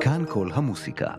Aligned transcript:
כאן 0.00 0.24
כל 0.28 0.48
המוסיקה. 0.54 1.14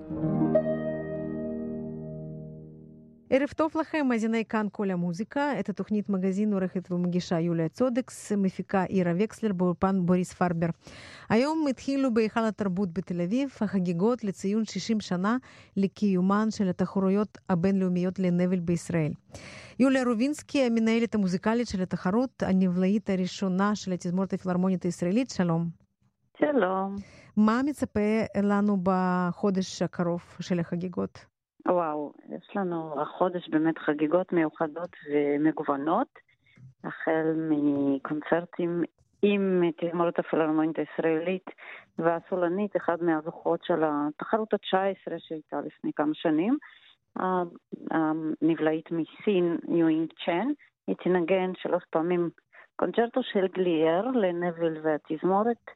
ערב 3.29 3.49
טוב 3.55 3.71
לכם, 3.79 4.05
מאזיני 4.10 4.46
כאן 4.46 4.67
כל 4.71 4.92
המוזיקה. 4.92 5.60
את 5.60 5.69
התוכנית 5.69 6.10
מגזין 6.10 6.53
עורכת 6.53 6.92
ומגישה 6.92 7.40
יוליה 7.40 7.69
צודקס, 7.69 8.31
מפיקה 8.31 8.83
עירה 8.83 9.13
וקסלר 9.19 9.53
באולפן 9.53 10.06
בוריס 10.06 10.33
פרבר. 10.33 10.67
היום 11.29 11.65
התחילו 11.69 12.13
בהיכל 12.13 12.46
התרבות 12.46 12.94
בתל 12.94 13.22
אביב 13.22 13.49
החגיגות 13.62 14.24
לציון 14.24 14.65
60 14.65 14.99
שנה 14.99 15.38
לקיומן 15.78 16.52
של 16.52 16.70
התחרויות 16.70 17.38
הבינלאומיות 17.49 18.20
לנבל 18.20 18.59
בישראל. 18.59 19.12
יוליה 19.80 20.04
רובינסקי, 20.04 20.66
המנהלת 20.66 21.16
המוזיקלית 21.16 21.68
של 21.68 21.81
התחרות, 21.81 22.44
הנבלאית 22.44 23.09
הראשונה 23.09 23.76
של 23.76 23.91
התזמורת 23.91 24.34
הפילהרמונית 24.34 24.84
הישראלית, 24.84 25.30
שלום. 25.30 25.70
שלום. 26.40 27.16
מה 27.38 27.62
מצפה 27.66 28.00
לנו 28.44 28.77
בחודש 28.84 29.82
הקרוב 29.82 30.22
של 30.40 30.59
החגיגות? 30.59 31.26
וואו, 31.68 32.13
יש 32.30 32.50
לנו 32.55 33.02
החודש 33.02 33.50
באמת 33.50 33.77
חגיגות 33.77 34.34
מיוחדות 34.34 34.90
ומגוונות, 35.12 36.08
החל 36.84 37.34
מקונצרטים 37.50 38.84
עם 39.22 39.63
תזמורת 39.77 40.20
הפילהרמונית 40.20 40.76
הישראלית 40.80 41.46
והסולנית, 41.98 42.76
אחד 42.76 43.04
מהזוכות 43.04 43.60
של 43.63 43.84
התחרות 43.84 44.54
ה-19 44.54 45.13
שהייתה 45.18 45.62
לפני 45.62 45.91
כמה 45.96 46.13
שנים, 46.13 46.58
הנבלאית 47.91 48.91
מסין, 48.91 49.58
יואינג 49.68 50.10
צ'ן, 50.26 50.48
היא 50.88 50.96
תנגן 51.04 51.52
שלוש 51.58 51.84
פעמים 51.90 52.30
קונצ'רטו 52.76 53.24
של 53.24 53.48
גליאר 53.48 54.08
לנבל 54.08 54.77
והתזמורת. 54.84 55.72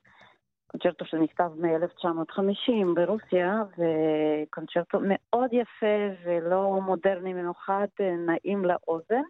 קונצ'רטו 0.71 1.05
שנכתב 1.05 1.51
מ-1950 1.57 2.95
ברוסיה, 2.95 3.63
וקונצ'רטו 3.77 4.99
מאוד 5.03 5.53
יפה 5.53 5.95
ולא 6.23 6.79
מודרני 6.85 7.33
במיוחד, 7.33 7.87
נעים 8.27 8.65
לאוזן. 8.65 9.21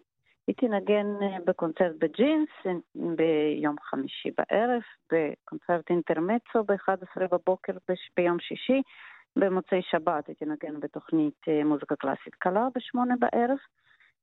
היא 0.47 0.55
תנגן 0.55 1.07
בקונצרט 1.45 1.95
בג'ינס 1.99 2.49
ביום 2.95 3.75
חמישי 3.81 4.29
בערב, 4.37 4.81
בקונצרט 5.11 5.89
אינטרמצו 5.89 6.63
ב-11 6.67 7.27
בבוקר 7.31 7.73
ביום 8.17 8.39
שישי, 8.39 8.81
במוצאי 9.35 9.81
שבת 9.81 10.27
היא 10.27 10.35
תנגן 10.35 10.79
בתוכנית 10.79 11.45
מוזיקה 11.65 11.95
קלאסית 11.95 12.35
קלה 12.35 12.67
בשמונה 12.75 13.15
בערב, 13.19 13.57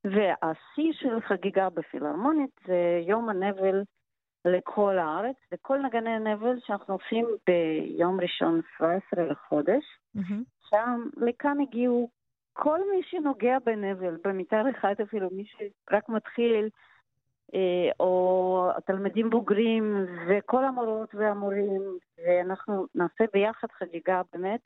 והשיא 0.05 0.93
של 0.93 1.21
חגיגה 1.21 1.69
בפילהרמונית 1.71 2.61
זה 2.67 3.01
יום 3.07 3.29
הנבל 3.29 3.83
לכל 4.57 4.99
הארץ, 4.99 5.37
לכל 5.53 5.79
נגני 5.79 6.11
הנבל 6.11 6.57
שאנחנו 6.67 6.95
עושים 6.95 7.27
ביום 7.47 8.21
ראשון 8.21 8.61
17 8.77 9.25
לחודש. 9.25 9.85
Mm-hmm. 10.17 10.69
שם, 10.71 11.09
לכאן 11.17 11.61
הגיעו 11.61 12.09
כל 12.53 12.81
מי 12.91 13.03
שנוגע 13.03 13.59
בנבל, 13.65 14.17
במתאר 14.25 14.71
אחד 14.71 14.95
אפילו, 15.03 15.29
מי 15.33 15.45
שרק 15.47 16.09
מתחיל, 16.09 16.69
אה, 17.55 17.91
או 18.01 18.71
תלמידים 18.87 19.31
בוגרים, 19.31 20.07
וכל 20.29 20.65
המורות 20.65 21.15
והמורים, 21.15 21.83
ואנחנו 22.19 22.87
נעשה 22.95 23.25
ביחד 23.33 23.69
חגיגה 23.73 24.23
באמת, 24.33 24.61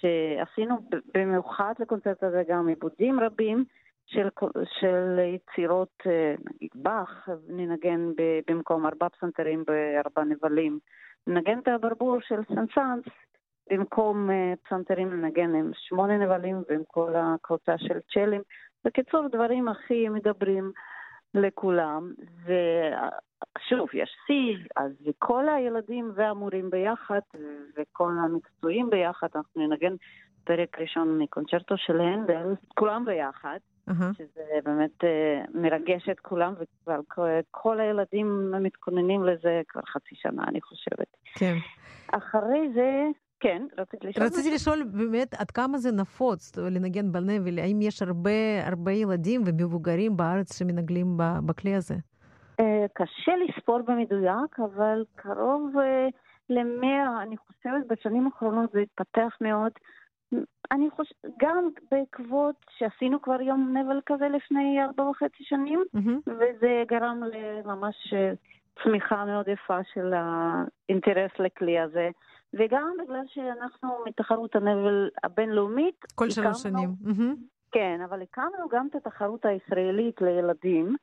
שעשינו 0.00 0.76
במיוחד 1.14 1.74
לקונצרט 1.78 2.22
הזה 2.22 2.42
גם 2.48 2.68
עיבודים 2.68 3.20
רבים. 3.20 3.64
של, 4.10 4.28
של 4.80 5.18
יצירות, 5.18 6.02
אה, 6.06 6.34
נגיד 6.50 6.70
באך, 6.74 7.28
ננגן 7.48 8.12
במקום 8.50 8.86
ארבע 8.86 9.08
פסנתרים 9.08 9.64
בארבע 9.66 10.24
נבלים. 10.24 10.78
ננגן 11.26 11.58
את 11.58 11.68
הברבור 11.68 12.20
של 12.20 12.40
סנסנס, 12.48 13.04
במקום 13.70 14.30
אה, 14.30 14.52
פסנתרים 14.64 15.20
ננגן 15.20 15.54
עם 15.54 15.70
שמונה 15.74 16.18
נבלים 16.18 16.62
ועם 16.68 16.82
כל 16.86 17.12
הקבוצה 17.16 17.78
של 17.78 17.98
צ'לים. 18.12 18.42
בקיצור, 18.84 19.28
דברים 19.28 19.68
הכי 19.68 20.08
מדברים 20.08 20.72
לכולם. 21.34 22.12
ושוב, 22.44 23.88
יש 23.94 24.16
שיא, 24.26 24.56
אז 24.76 24.92
כל 25.18 25.48
הילדים 25.48 26.10
והמורים 26.14 26.70
ביחד, 26.70 27.20
וכל 27.76 28.12
המקצועים 28.24 28.90
ביחד, 28.90 29.28
אנחנו 29.34 29.66
ננגן 29.66 29.94
פרק 30.44 30.78
ראשון 30.80 31.18
מקונצ'רטו 31.18 31.74
של 31.78 32.00
הנדל, 32.00 32.54
כולם 32.74 33.04
ביחד. 33.04 33.58
uh-huh. 33.90 34.14
שזה 34.18 34.42
באמת 34.64 35.04
uh, 35.04 35.06
מרגש 35.54 36.08
את 36.08 36.20
כולם, 36.20 36.54
וכבר 36.60 37.00
כל 37.50 37.80
הילדים 37.80 38.54
מתכוננים 38.60 39.24
לזה 39.24 39.60
כבר 39.68 39.82
חצי 39.86 40.14
שנה, 40.14 40.44
אני 40.48 40.60
חושבת. 40.60 41.16
כן. 41.34 41.54
אחרי 42.12 42.72
זה... 42.74 43.06
כן, 43.40 43.66
רציתי 43.78 44.06
לשאול. 44.06 44.26
רציתי 44.26 44.54
לשאול 44.54 44.82
באמת 44.84 45.34
עד 45.34 45.50
כמה 45.50 45.78
זה 45.78 45.92
נפוץ 45.92 46.56
לנגן 46.56 47.12
בנבל, 47.12 47.58
האם 47.58 47.82
יש 47.82 48.02
הרבה, 48.02 48.66
הרבה 48.66 48.92
ילדים 48.92 49.42
ומבוגרים 49.46 50.16
בארץ 50.16 50.58
שמנגלים 50.58 51.16
בכלי 51.46 51.74
הזה? 51.74 51.94
Uh, 52.60 52.64
קשה 52.94 53.32
לספור 53.36 53.82
במדויק, 53.82 54.60
אבל 54.60 55.04
קרוב 55.14 55.72
uh, 55.76 56.12
למאה, 56.50 57.22
אני 57.22 57.36
חושבת, 57.36 57.86
בשנים 57.88 58.26
האחרונות 58.26 58.72
זה 58.72 58.80
התפתח 58.80 59.36
מאוד. 59.40 59.72
אני 60.72 60.90
חושבת, 60.90 61.16
גם 61.38 61.68
בעקבות 61.90 62.54
שעשינו 62.78 63.22
כבר 63.22 63.40
יום 63.40 63.76
נבל 63.76 64.00
כזה 64.06 64.28
לפני 64.28 64.82
ארבע 64.82 65.04
וחצי 65.04 65.44
שנים, 65.44 65.84
mm-hmm. 65.96 66.30
וזה 66.30 66.82
גרם 66.88 67.20
לממש 67.32 68.14
צמיחה 68.82 69.24
מאוד 69.24 69.48
יפה 69.48 69.78
של 69.94 70.12
האינטרס 70.14 71.30
לכלי 71.38 71.78
הזה. 71.78 72.10
וגם 72.54 72.92
בגלל 73.04 73.22
שאנחנו 73.26 73.88
מתחרות 74.06 74.56
הנבל 74.56 75.10
הבינלאומית. 75.24 76.04
כל 76.14 76.24
הקמנו, 76.32 76.44
שלוש 76.44 76.62
שנים. 76.62 76.90
Mm-hmm. 77.04 77.36
כן, 77.72 78.00
אבל 78.04 78.22
הקמנו 78.22 78.68
גם 78.70 78.86
את 78.90 78.94
התחרות 78.94 79.46
הישראלית 79.46 80.20
לילדים. 80.20 80.96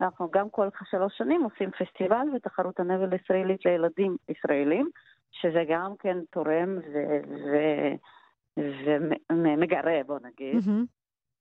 אנחנו 0.00 0.30
גם 0.30 0.50
כל 0.50 0.68
שלוש 0.90 1.18
שנים 1.18 1.42
עושים 1.42 1.70
פסטיבל 1.70 2.26
ותחרות 2.34 2.80
הנבל 2.80 3.12
הישראלית 3.12 3.64
לילדים 3.64 4.16
ישראלים, 4.28 4.88
שזה 5.30 5.64
גם 5.68 5.92
כן 5.98 6.18
תורם 6.30 6.78
ו... 6.78 6.98
ו- 7.28 7.94
ומגרה, 9.30 10.00
בוא 10.06 10.18
נגיד. 10.24 10.56
Mm-hmm. 10.56 10.86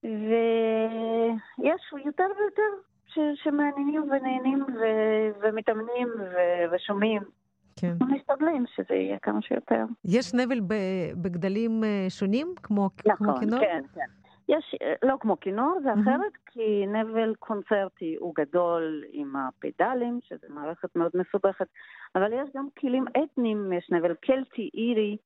ויש 0.04 1.82
יותר 2.06 2.26
ויותר 2.40 2.72
ש- 3.06 3.44
שמעניינים 3.44 4.04
ונהנים 4.04 4.64
ו- 4.64 5.30
ומתאמנים 5.42 6.08
ו- 6.20 6.76
ושומעים. 6.76 7.22
כן. 7.80 7.88
אנחנו 8.02 8.16
משתדלים 8.16 8.66
שזה 8.76 8.96
יהיה 8.96 9.20
כמה 9.20 9.42
שיותר. 9.42 9.86
יש 10.06 10.34
נבל 10.34 10.60
בגדלים 11.22 11.84
אה, 11.84 12.06
שונים, 12.10 12.54
כמו, 12.64 12.90
נכון, 13.06 13.28
כמו 13.28 13.40
כינור? 13.40 13.60
נכון, 13.60 13.68
כן, 13.68 13.84
כן. 13.94 14.06
יש, 14.50 14.76
אה, 14.82 14.94
לא 15.04 15.16
כמו 15.20 15.40
כינור, 15.40 15.80
זה 15.84 15.94
אחרת, 15.94 16.34
mm-hmm. 16.34 16.52
כי 16.52 16.86
נבל 16.88 17.34
קונצרטי 17.40 18.16
הוא 18.20 18.34
גדול 18.36 19.04
עם 19.12 19.36
הפדלים, 19.36 20.20
שזו 20.24 20.48
מערכת 20.50 20.96
מאוד 20.96 21.12
מסובכת, 21.16 21.68
אבל 22.16 22.34
יש 22.34 22.50
גם 22.56 22.68
כלים 22.80 23.06
אתניים, 23.24 23.74
יש 23.74 23.90
נבל 23.92 24.14
קלטי, 24.14 24.70
אירי, 24.74 25.18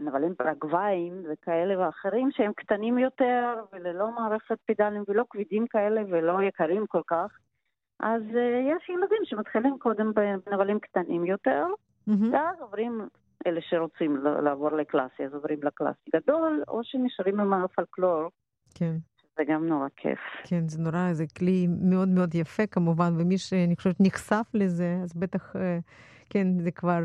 נבלים 0.00 0.34
פרגוואים 0.34 1.22
וכאלה 1.32 1.80
ואחרים 1.80 2.30
שהם 2.32 2.52
קטנים 2.52 2.98
יותר 2.98 3.54
וללא 3.72 4.10
מערכת 4.10 4.58
פדלים 4.66 5.04
ולא 5.08 5.24
כבדים 5.30 5.66
כאלה 5.66 6.02
ולא 6.10 6.42
יקרים 6.42 6.86
כל 6.86 7.02
כך. 7.06 7.38
אז 8.00 8.22
uh, 8.22 8.76
יש 8.76 8.88
ילדים 8.88 9.18
שמתחילים 9.24 9.78
קודם 9.78 10.12
בנבלים 10.14 10.80
קטנים 10.80 11.24
יותר, 11.24 11.66
mm-hmm. 12.08 12.12
ואז 12.32 12.60
עוברים, 12.60 13.08
אלה 13.46 13.60
שרוצים 13.60 14.16
לעבור 14.16 14.70
לקלאסי, 14.70 15.24
אז 15.24 15.34
עוברים 15.34 15.58
לקלאסי 15.62 16.10
גדול, 16.16 16.62
או 16.68 16.80
שנשארים 16.84 17.40
עם 17.40 17.52
הפלקלור. 17.52 18.28
כן. 18.74 18.96
זה 19.36 19.44
גם 19.44 19.66
נורא 19.66 19.88
כיף. 19.96 20.18
כן, 20.44 20.68
זה 20.68 20.82
נורא, 20.82 21.12
זה 21.12 21.24
כלי 21.38 21.66
מאוד 21.82 22.08
מאוד 22.08 22.34
יפה 22.34 22.66
כמובן, 22.66 23.12
ומי 23.18 23.38
שאני 23.38 23.76
חושבת 23.76 23.96
נחשף 24.00 24.46
לזה, 24.54 24.96
אז 25.02 25.14
בטח, 25.14 25.56
כן, 26.30 26.46
זה 26.58 26.70
כבר 26.70 27.02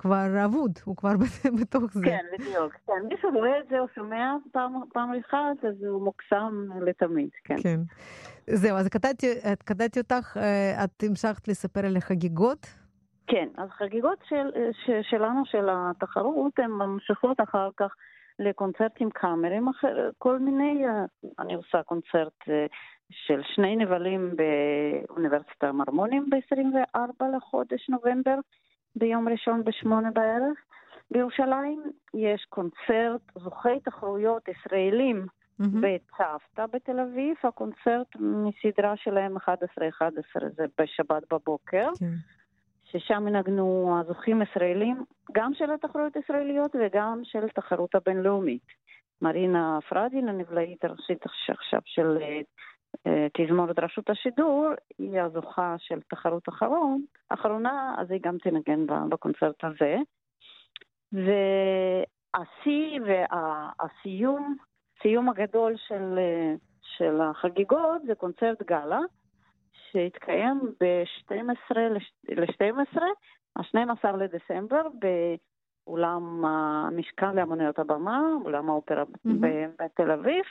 כבר 0.00 0.44
אבוד, 0.44 0.78
הוא 0.84 0.96
כבר 0.96 1.12
בתוך 1.60 1.92
זה. 1.92 2.04
כן, 2.04 2.24
בדיוק. 2.32 2.72
כן, 2.86 2.92
מי 3.08 3.14
שרואה 3.20 3.58
את 3.58 3.68
זה 3.70 3.78
או 3.80 3.86
שומע 3.94 4.36
פעם, 4.52 4.72
פעם 4.92 5.10
אחת, 5.26 5.64
אז 5.64 5.84
הוא 5.84 6.02
מוקסם 6.02 6.68
לתמיד, 6.86 7.30
כן. 7.44 7.56
כן. 7.62 7.80
זהו, 8.46 8.76
אז 8.76 8.88
קטעתי, 8.88 9.26
קטעתי 9.64 10.00
אותך, 10.00 10.36
אה, 10.36 10.84
את 10.84 11.02
המשכת 11.02 11.48
לספר 11.48 11.86
על 11.86 11.96
החגיגות? 11.96 12.66
כן, 13.26 13.48
אז 13.56 13.68
חגיגות 13.70 14.18
של, 14.28 14.50
של, 14.86 15.00
שלנו, 15.02 15.42
של 15.44 15.68
התחרות, 15.70 16.58
הן 16.58 16.70
ממשיכות 16.70 17.40
אחר 17.40 17.68
כך 17.76 17.94
לקונצרטים 18.40 19.10
קאמרים, 19.10 19.68
אחר, 19.68 20.10
כל 20.18 20.38
מיני, 20.38 20.86
אה, 20.86 21.04
אני 21.38 21.54
עושה 21.54 21.82
קונצרט 21.82 22.48
אה, 22.48 22.66
של 23.10 23.40
שני 23.54 23.76
נבלים 23.76 24.34
באוניברסיטה 24.36 25.68
המרמונים 25.68 26.30
ב-24 26.30 27.24
לחודש 27.36 27.88
נובמבר. 27.88 28.34
ביום 28.96 29.28
ראשון 29.28 29.64
בשמונה 29.64 30.10
בערב. 30.10 30.52
בירושלים 31.10 31.82
יש 32.14 32.46
קונצרט 32.48 33.20
זוכי 33.34 33.80
תחרויות 33.84 34.48
ישראלים 34.48 35.26
mm-hmm. 35.26 35.64
בצוותא 35.64 36.66
בתל 36.72 37.00
אביב, 37.00 37.36
הקונצרט 37.44 38.16
מסדרה 38.16 38.96
שלהם 38.96 39.36
11-11, 39.36 39.40
זה 40.56 40.64
בשבת 40.78 41.22
בבוקר. 41.32 41.88
כן. 41.98 42.06
ששם 42.92 43.28
ינגנו 43.28 43.96
הזוכים 44.00 44.42
ישראלים, 44.42 45.04
גם 45.32 45.54
של 45.54 45.70
התחרויות 45.70 46.16
הישראליות 46.16 46.70
וגם 46.74 47.20
של 47.24 47.44
התחרות 47.44 47.94
הבינלאומית. 47.94 48.62
מרינה 49.22 49.78
פרדין, 49.88 50.28
הנבלעית 50.28 50.84
הראשית 50.84 51.26
עכשיו 51.26 51.80
של 51.84 52.18
אה, 53.06 53.26
תזמורת 53.34 53.78
רשות 53.78 54.10
השידור, 54.10 54.68
היא 54.98 55.20
הזוכה 55.20 55.74
של 55.78 56.00
תחרות 56.10 56.48
אחרון, 56.48 57.02
אחרונה, 57.28 57.94
אז 57.98 58.10
היא 58.10 58.20
גם 58.22 58.38
תנגן 58.38 58.86
בקונצרט 59.08 59.64
הזה. 59.64 59.96
והשיא 61.12 63.00
והסיום, 63.06 64.56
סיום 65.02 65.28
הגדול 65.28 65.74
של, 65.76 66.18
של 66.82 67.20
החגיגות 67.20 68.02
זה 68.06 68.14
קונצרט 68.14 68.62
גאלה, 68.62 69.00
שהתקיים 69.92 70.60
ב-12 70.80 71.78
ל-12, 72.28 73.02
ה-12 73.56 74.16
לדצמבר, 74.16 74.82
באולם 75.86 76.44
המשכן 76.44 77.36
לאמנויות 77.36 77.78
הבמה, 77.78 78.22
אולם 78.44 78.70
האופרה 78.70 79.02
mm-hmm. 79.02 79.46
בתל 79.78 80.10
אביב, 80.10 80.44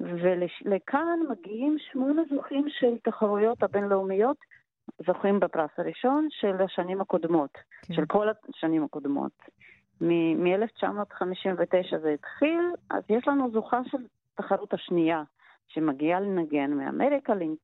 ולכאן 0.00 1.18
מגיעים 1.30 1.76
שמונה 1.78 2.22
זוכים 2.30 2.64
של 2.68 2.98
תחרויות 3.02 3.62
הבינלאומיות, 3.62 4.36
זוכים 5.06 5.40
בפרס 5.40 5.70
הראשון 5.78 6.28
של 6.30 6.62
השנים 6.62 7.00
הקודמות, 7.00 7.50
כן. 7.52 7.94
של 7.94 8.06
כל 8.06 8.28
השנים 8.48 8.84
הקודמות. 8.84 9.32
מ-1959 10.00 11.98
זה 12.02 12.10
התחיל, 12.10 12.70
אז 12.90 13.02
יש 13.08 13.28
לנו 13.28 13.50
זוכה 13.50 13.80
של 13.84 13.98
תחרות 14.34 14.74
השנייה, 14.74 15.22
שמגיעה 15.68 16.20
לנגן 16.20 16.70
מאמריקה, 16.70 17.34
לין 17.34 17.54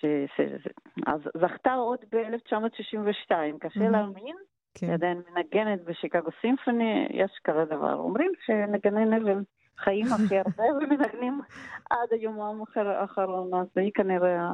טורנר, 0.00 0.26
ש... 0.26 0.40
ש... 0.40 0.68
אז 1.06 1.20
זכתה 1.40 1.74
עוד 1.74 1.98
ב-1962, 2.12 3.32
קשה 3.60 3.80
mm-hmm. 3.80 3.90
להאמין. 3.90 4.36
כן. 4.74 4.86
היא 4.86 4.94
עדיין 4.94 5.22
מנגנת 5.34 5.84
בשיקגו 5.84 6.30
סימפוני, 6.40 7.06
יש 7.10 7.30
כזה 7.44 7.64
דבר. 7.64 7.94
אומרים 7.94 8.32
שנגני 8.46 9.04
נבל 9.04 9.42
חיים 9.78 10.06
הכי 10.06 10.38
הרבה 10.38 10.62
ומנגנים 10.76 11.40
עד 11.90 12.08
היום 12.10 12.62
האחרון, 12.76 13.54
אז 13.54 13.66
היא 13.76 13.92
כנראה 13.94 14.48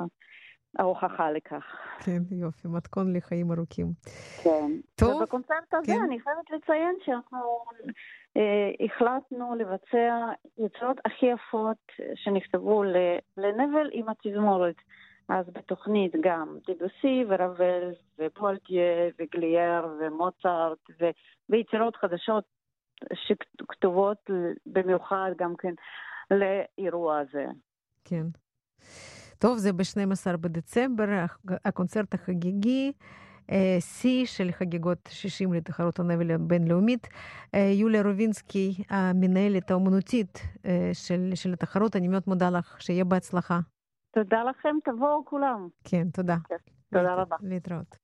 ההוכחה 0.78 1.30
לכך. 1.30 1.64
כן, 2.04 2.22
יופי, 2.30 2.68
מתכון 2.68 3.16
לחיים 3.16 3.52
ארוכים. 3.52 3.86
כן. 4.42 4.72
טוב. 4.94 5.16
ובקונצרט 5.16 5.74
הזה 5.74 5.92
כן. 5.92 6.02
אני 6.04 6.20
חייבת 6.20 6.50
לציין 6.50 6.94
שאנחנו 7.04 7.38
אה, 8.36 8.70
החלטנו 8.84 9.54
לבצע 9.54 10.32
יצירות 10.58 10.96
הכי 11.04 11.26
יפות 11.26 11.92
שנכתבו 12.14 12.82
לנבל 13.36 13.90
עם 13.92 14.06
התזמורת. 14.08 14.76
אז 15.28 15.46
בתוכנית 15.52 16.12
גם 16.20 16.58
דיבוסי 16.66 17.24
ורבל 17.28 17.92
ופולטיה 18.18 19.10
וגלייר 19.18 19.86
ומוצרט 20.00 20.78
ו... 21.00 21.04
ויצירות 21.48 21.96
חדשות 21.96 22.44
שכתובות 23.14 24.30
במיוחד 24.66 25.30
גם 25.38 25.54
כן 25.58 25.74
לאירוע 26.30 27.18
הזה. 27.18 27.46
כן. 28.04 28.26
טוב, 29.38 29.58
זה 29.58 29.72
ב-12 29.72 30.36
בדצמבר, 30.36 31.24
הקונצרט 31.64 32.14
החגיגי, 32.14 32.92
אה, 33.50 33.76
שיא 33.80 34.26
של 34.26 34.52
חגיגות 34.52 35.08
60 35.12 35.52
לתחרות 35.52 35.98
הנבל 36.00 36.30
הבינלאומית. 36.30 37.06
אה, 37.54 37.70
יוליה 37.74 38.02
רובינסקי, 38.02 38.74
המנהלת 38.88 39.70
האומנותית 39.70 40.42
אה, 40.66 40.90
של, 40.92 41.30
של 41.34 41.52
התחרות, 41.52 41.96
אני 41.96 42.08
מאוד 42.08 42.22
מודה 42.26 42.50
לך, 42.50 42.76
שיהיה 42.80 43.04
בהצלחה. 43.04 43.58
תודה 44.16 44.44
לכם, 44.44 44.76
תבואו 44.84 45.24
כולם. 45.24 45.68
כן, 45.84 46.10
תודה. 46.10 46.36
כן, 46.48 46.56
תודה 46.92 47.14
רבה. 47.14 47.36
להתראות. 47.42 47.96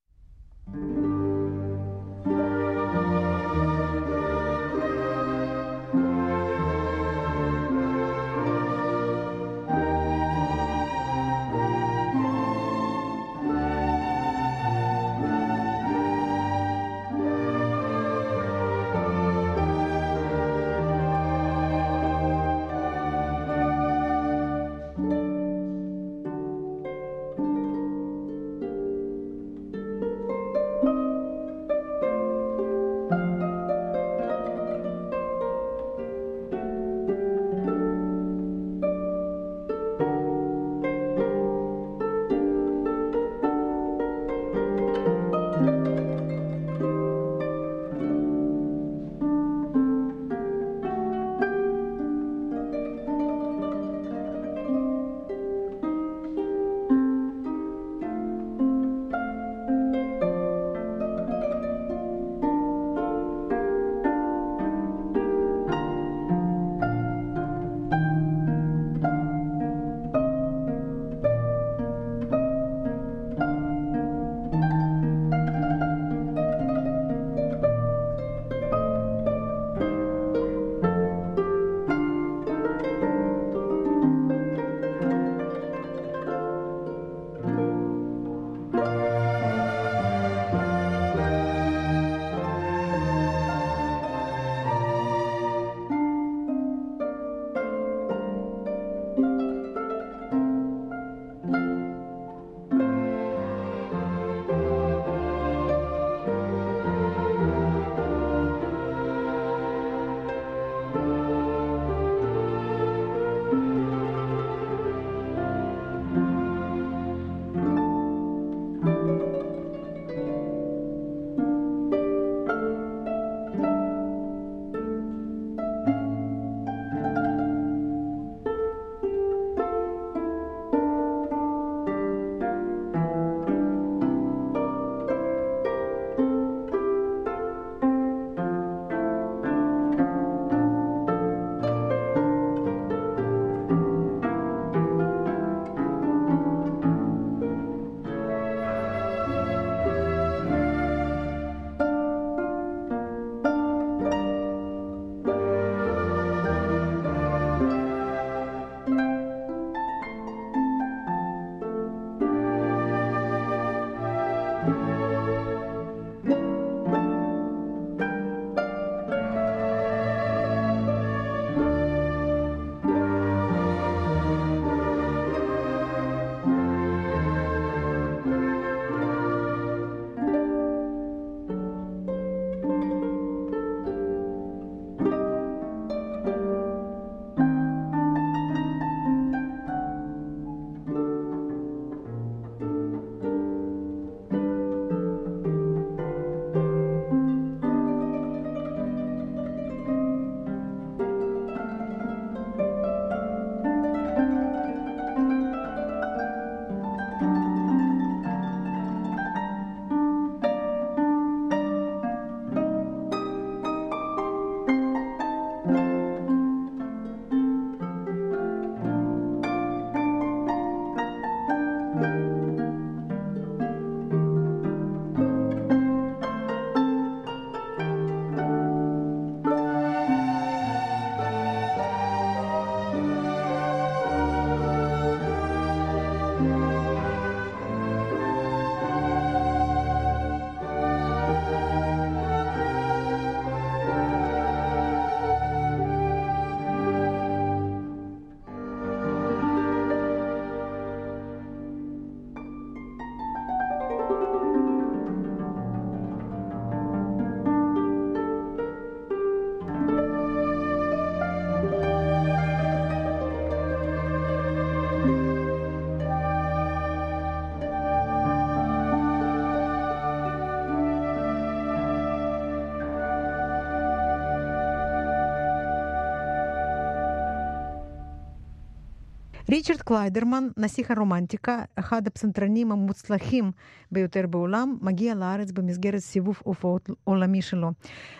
ריצ'רד 279.53 279.81
קליידרמן, 279.81 280.47
נסיך 280.57 280.91
הרומנטיקה, 280.91 281.63
אחד 281.75 282.07
הפסנתרנים 282.07 282.71
המוצלחים 282.71 283.51
ביותר 283.91 284.27
בעולם, 284.27 284.77
מגיע 284.81 285.15
לארץ 285.15 285.51
במסגרת 285.51 285.99
סיבוב 285.99 286.39
הופעות 286.43 286.89
עולמי 287.03 287.41
שלו. 287.41 287.71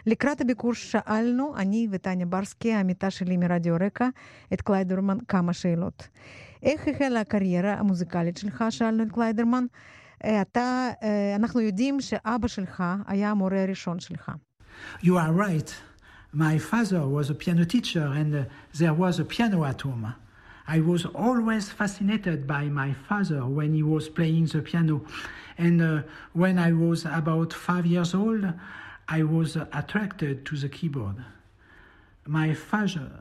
לקראת 0.06 0.42
הביקור 0.42 0.74
שאלנו, 0.74 1.58
אני 1.58 1.88
וטניה 1.92 2.26
ברסקי, 2.26 2.74
העמיתה 2.74 3.10
שלי 3.10 3.38
מרדיו 3.38 3.76
רק"ע, 3.80 4.08
את 4.54 4.62
קליידרמן 4.62 5.18
כמה 5.28 5.54
שאלות. 5.54 6.08
איך 6.64 6.88
החלה 6.88 7.20
הקריירה 7.20 7.74
המוזיקלית 7.74 8.38
שלך? 8.38 8.64
שאלנו 8.70 9.04
את 9.04 9.12
קליידרמן. 9.12 9.66
אתה, 10.42 10.90
אנחנו 11.36 11.60
יודעים 11.62 12.02
שאבא 12.02 12.48
שלך 12.48 12.84
היה 13.08 13.32
המורה 13.32 13.64
הראשון 13.64 14.00
שלך. 14.00 14.32
You 15.02 15.06
are 15.06 15.34
right. 15.48 15.72
My 16.34 16.58
father 16.72 17.02
was 17.08 17.30
a 17.30 17.36
piano 17.36 17.64
teacher 17.64 18.08
and 18.22 18.36
uh, 18.36 18.44
there 18.80 18.94
was 18.94 19.20
a 19.20 19.26
piano 19.26 19.64
at 19.66 19.82
home. 19.82 20.23
I 20.68 20.80
was 20.80 21.06
always 21.06 21.70
fascinated 21.70 22.48
by 22.48 22.66
my 22.66 22.94
father 22.94 23.46
when 23.46 23.74
he 23.74 23.84
was 23.84 24.08
playing 24.08 24.46
the 24.46 24.62
piano. 24.62 25.02
And 25.58 25.82
uh, 25.82 26.02
when 26.34 26.58
I 26.58 26.72
was 26.72 27.06
about 27.06 27.52
five 27.54 27.86
years 27.86 28.14
old, 28.16 28.46
I 29.08 29.24
was 29.24 29.56
attracted 29.56 30.46
to 30.46 30.56
the 30.56 30.70
keyboard. 30.70 31.18
My 32.26 32.54
father 32.54 33.12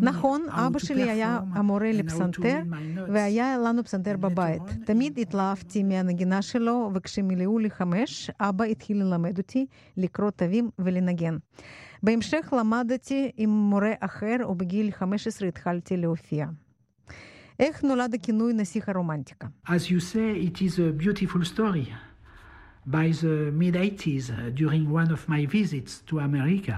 נכון, 0.00 0.46
אבא 0.50 0.78
שלי 0.78 1.10
היה 1.10 1.40
המורה 1.52 1.92
לפסנתר, 1.92 2.58
והיה 3.12 3.58
לנו 3.58 3.84
פסנתר 3.84 4.16
בבית. 4.16 4.62
תמיד 4.84 5.18
התלהבתי 5.18 5.82
מהנגינה 5.82 6.42
שלו, 6.42 6.90
וכשמילאו 6.94 7.58
לי 7.58 7.70
חמש, 7.70 8.30
אבא 8.40 8.64
התחיל 8.64 9.02
ללמד 9.02 9.38
אותי 9.38 9.66
לקרוא 9.96 10.30
תווים 10.30 10.70
ולנגן. 10.78 11.36
בהמשך 12.02 12.54
למדתי 12.58 13.30
עם 13.36 13.50
מורה 13.50 13.92
אחר, 14.00 14.36
ובגיל 14.48 14.90
15 14.90 15.48
התחלתי 15.48 15.96
להופיע. 15.96 16.46
איך 17.60 17.84
נולד 17.84 18.14
הכינוי 18.14 18.52
נסיך 18.52 18.88
הרומנטיקה? 18.88 19.46
As 19.66 19.70
you 19.70 20.00
say, 20.00 20.48
it 20.48 20.62
is 20.62 20.78
a 20.78 21.02
beautiful 21.02 21.44
story. 21.44 21.92
By 22.86 23.10
the 23.22 23.52
mid-80s, 23.52 24.54
during 24.54 24.90
one 24.90 25.10
of 25.16 25.28
my 25.28 25.44
visits 25.46 25.92
to 26.08 26.14
America, 26.20 26.76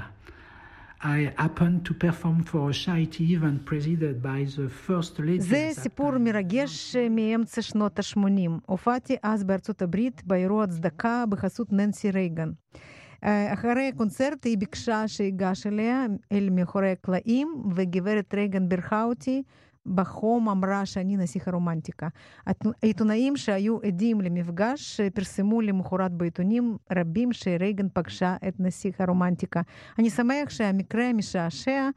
I 1.03 1.33
happened 1.39 1.79
to 1.89 1.93
perform 1.95 2.39
for 2.51 2.71
a 2.71 2.75
charity 2.85 3.25
event 3.37 3.59
presided 3.71 4.17
by 4.23 4.41
the 4.57 4.69
first 4.89 5.19
lady. 5.19 5.41
זה 5.41 5.69
סיפור 5.73 6.19
מרגש 6.19 6.97
מאמצע 7.11 7.63
שנות 7.63 7.99
ה-80. 7.99 8.51
הופעתי 8.67 9.17
אז 9.23 9.45
בארצות 9.45 9.83
הברית 9.83 10.23
באירוע 10.27 10.67
צדקה 10.67 11.25
בחסות 11.29 11.73
ננסי 11.73 12.11
רייגן. 12.11 12.51
אחרי 13.25 13.89
הקונצרט 13.89 14.45
היא 14.45 14.59
ביקשה 14.59 15.09
שאגש 15.09 15.67
אליה 15.67 16.07
אל 16.33 16.49
מאחורי 16.51 16.91
הקלעים, 16.91 17.63
וגברת 17.75 18.35
רייגן 18.35 18.69
בירכה 18.69 19.05
אותי 19.05 19.43
בחום 19.87 20.49
אמרה 20.49 20.87
שאני 20.87 21.17
נסיך 21.17 21.49
הרומנטיקה. 21.49 22.09
העיתונאים 22.83 23.37
שהיו 23.37 23.79
עדים 23.83 24.21
למפגש 24.21 25.01
פרסמו 25.15 25.61
למחרת 25.61 26.13
בעיתונים 26.13 26.77
רבים 26.97 27.33
שרייגן 27.33 27.87
פגשה 27.93 28.37
את 28.49 28.61
נסיך 28.61 29.01
הרומנטיקה. 29.01 29.61
אני 29.99 30.11
שמח 30.11 30.51
שהמקרה 30.51 31.05
המשעשע 31.05 31.89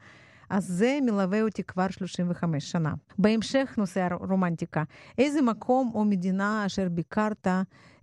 אז 0.50 0.64
זה 0.66 0.98
מלווה 1.02 1.42
אותי 1.42 1.62
כבר 1.62 1.86
35 1.90 2.70
שנה. 2.70 2.94
בהמשך 3.18 3.74
נושא 3.78 4.08
הרומנטיקה. 4.10 4.82
איזה 5.18 5.42
מקום 5.42 5.90
או 5.94 6.04
מדינה 6.04 6.66
אשר 6.66 6.88
ביקרת 6.88 7.46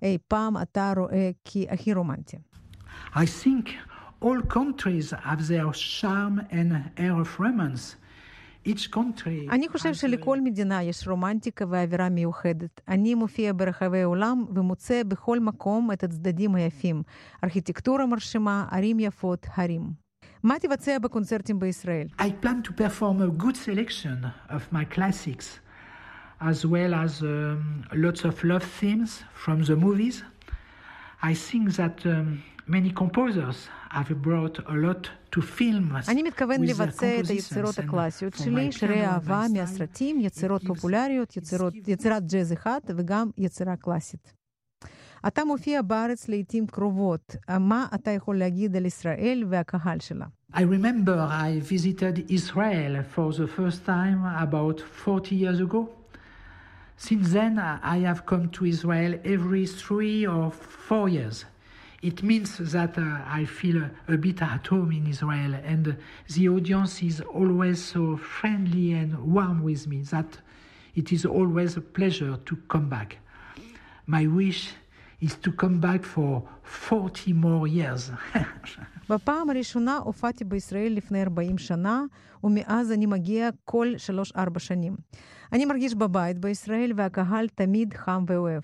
אי 0.02 0.18
פעם 0.28 0.58
אתה 0.62 0.94
רואה 0.98 1.32
כהכי 1.46 1.94
רומנטי? 1.94 2.38
I 3.15 3.27
think 3.27 3.69
all 4.21 4.41
countries 4.43 5.11
have 5.11 5.47
their 5.49 5.71
charm 5.73 6.35
and 6.51 6.91
air 6.97 7.15
of 7.21 7.41
romance. 7.41 7.97
אני 9.51 9.69
חושב 9.69 9.95
שלכל 9.95 10.41
מדינה 10.41 10.83
יש 10.83 11.09
רומנטיקה 11.09 11.65
ואווירה 11.69 12.09
מיוחדת. 12.09 12.81
אני 12.89 13.15
מופיע 13.15 13.53
ברחבי 13.57 14.03
העולם 14.03 14.45
ומוצא 14.55 15.03
בכל 15.09 15.41
מקום 15.41 15.93
את 15.93 16.05
הצדדים 16.05 16.55
היפים. 16.55 17.03
ארכיטקטורה 17.45 18.07
מרשימה, 18.07 18.67
ערים 18.71 19.01
יפות, 19.01 19.47
הרים. 19.55 19.91
מה 20.43 20.55
תבצע 20.61 20.99
בקונצרטים 20.99 21.59
בישראל? 21.59 22.07
I 22.19 22.45
plan 22.45 22.69
to 22.69 22.73
perform 22.73 23.23
a 23.23 23.43
good 23.43 23.57
selection 23.57 24.27
of 24.51 24.73
my 24.73 24.85
classics, 24.97 25.61
as 26.41 26.67
well 26.67 26.95
as 26.95 27.23
um, 27.23 27.85
lots 27.93 28.25
of 28.25 28.45
love 28.45 28.65
themes 28.81 29.23
from 29.45 29.63
the 29.63 29.77
movies. 29.77 30.23
I 31.23 31.35
think 31.35 31.65
that 31.77 32.07
um, 32.07 32.43
many 32.68 32.92
composers 32.92 33.68
have 33.92 34.10
brought 34.22 34.60
a 34.68 34.74
lot 34.74 35.10
to 35.36 35.42
films. 35.42 36.10
אני 36.10 36.24
מתכוון 36.24 36.64
לבצע 36.64 37.20
את 37.20 37.28
היצירות 37.30 37.80
הקלאסיות 37.80 38.34
שלי, 38.34 38.72
שירי 38.72 39.06
אהבה 39.06 39.46
מהסרטים, 39.54 40.22
יצירות 40.22 40.62
פופולריות, 40.68 41.38
יצירות, 41.38 41.74
יצירת 41.88 42.28
ג'אז 42.32 42.54
אחד 42.54 42.80
וגם 42.88 43.30
יצירה 43.38 43.76
קלאסית. 43.76 44.34
אתה 45.28 45.46
מופיע 45.46 45.82
בארץ 45.82 46.30
לעיתים 46.30 46.68
קרובות. 46.68 47.36
מה 47.60 47.88
אתה 47.96 48.12
יכול 48.12 48.38
להגיד 48.38 48.76
על 48.76 48.86
ישראל 48.86 49.44
והקהל 49.50 50.00
שלה? 50.00 50.26
I 50.54 50.60
remember 50.60 51.18
I 51.30 51.60
visited 51.74 52.30
Israel 52.30 53.04
for 53.16 53.32
the 53.32 53.48
first 53.58 53.86
time 53.86 54.26
about 54.26 54.82
40 55.06 55.36
years 55.36 55.60
ago. 55.62 55.90
Since 56.98 57.34
then, 57.34 57.58
I 57.58 57.98
have 58.10 58.26
come 58.26 58.50
to 58.58 58.66
Israel 58.66 59.14
every 59.24 59.66
three 59.66 60.28
or 60.28 60.52
four 60.88 61.10
years. 61.10 61.46
It 62.03 62.23
means 62.23 62.59
that 62.59 62.99
uh, 62.99 63.03
I 63.27 63.45
feel 63.47 63.83
a, 63.83 63.91
a, 64.15 64.17
bit 64.17 64.43
at 64.43 64.67
home 64.67 64.93
in 64.93 65.07
Israel, 65.07 65.55
and 65.55 65.89
uh, 65.89 65.93
the 66.35 66.49
audience 66.49 67.03
is 67.03 67.21
always 67.21 67.83
so 67.83 68.17
friendly 68.17 68.93
and 68.93 69.19
warm 69.33 69.63
with 69.63 69.87
me 69.87 70.03
that 70.11 70.39
it 70.95 71.13
is 71.13 71.25
always 71.25 71.77
a 71.77 71.81
pleasure 71.81 72.39
to 72.45 72.57
come 72.69 72.89
back. 72.89 73.19
My 74.07 74.27
wish 74.27 74.73
is 75.21 75.35
to 75.37 75.53
come 75.53 75.81
back 75.81 76.05
for 76.05 76.43
40 76.65 77.33
more 77.33 77.67
years. 77.67 78.11
בפעם 79.11 79.51
הראשונה 79.51 79.97
הופעתי 79.97 80.45
בישראל 80.45 80.93
לפני 80.93 81.23
40 81.23 81.59
שנה, 81.59 82.05
ומאז 82.45 82.93
אני 82.93 83.07
מגיע 83.07 83.49
כל 83.65 83.93
3-4 84.37 84.59
שנים. 84.59 84.97
אני 85.53 85.65
מרגיש 85.65 85.95
בבית 85.95 86.39
בישראל, 86.39 86.93
והקהל 86.97 87.49
תמיד 87.49 87.95
חם 87.95 88.25
ואוהב. 88.29 88.63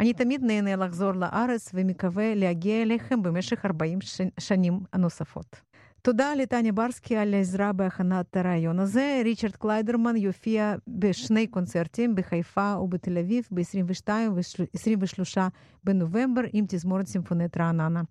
אני 0.00 0.12
תמיד 0.12 0.44
נהנה 0.44 0.76
לחזור 0.76 1.12
לארץ 1.12 1.70
ומקווה 1.74 2.34
להגיע 2.34 2.82
אליכם 2.82 3.22
במשך 3.22 3.64
40 3.66 3.98
שנים 4.40 4.80
הנוספות. 4.92 5.60
תודה 6.02 6.34
לטניה 6.34 6.72
ברסקי 6.72 7.16
על 7.16 7.34
העזרה 7.34 7.72
בהכנת 7.72 8.36
הרעיון 8.36 8.78
הזה. 8.78 9.20
ריצ'רד 9.24 9.56
קליידרמן 9.56 10.16
יופיע 10.16 10.74
בשני 10.88 11.46
קונצרטים 11.46 12.14
בחיפה 12.14 12.76
ובתל 12.80 13.18
אביב 13.18 13.48
ב-22 13.50 14.08
ו-23 14.34 15.40
בנובמבר 15.84 16.42
עם 16.52 16.64
תזמורת 16.68 17.06
סימפונית 17.06 17.58
רעננה. 17.58 18.02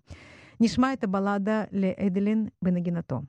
נשמע 0.60 0.92
את 0.92 1.04
הבלדה 1.04 1.64
לאדלין 1.72 2.46
בנגינתו. 2.62 3.20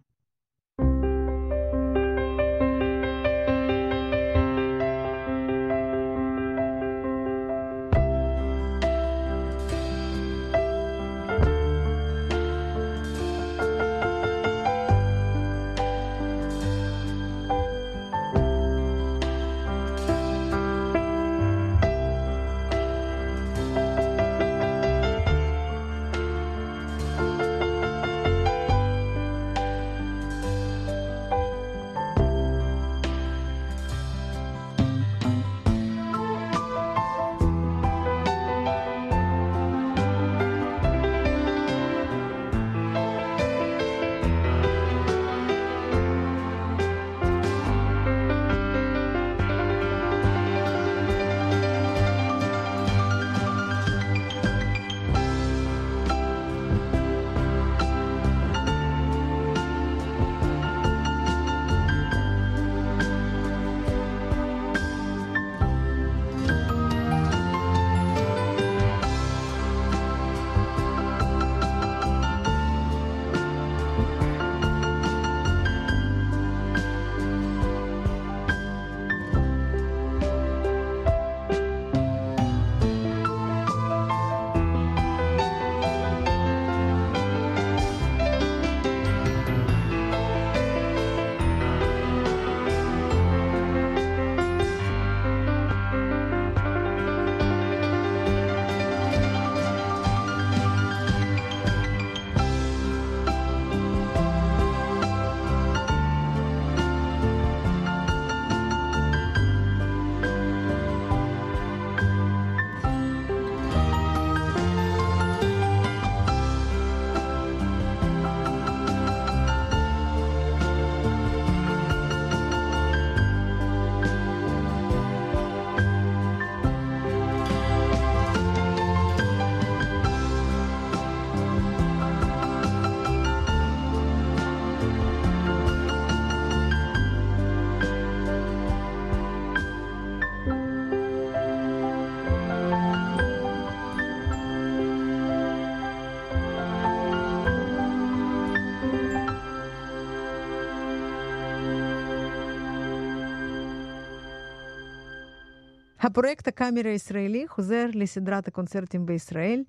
הפרויקט 156.04 156.48
הקאמרי 156.48 156.90
הישראלי 156.90 157.48
חוזר 157.48 157.86
לסדרת 157.94 158.48
הקונצרטים 158.48 159.06
בישראל. 159.06 159.60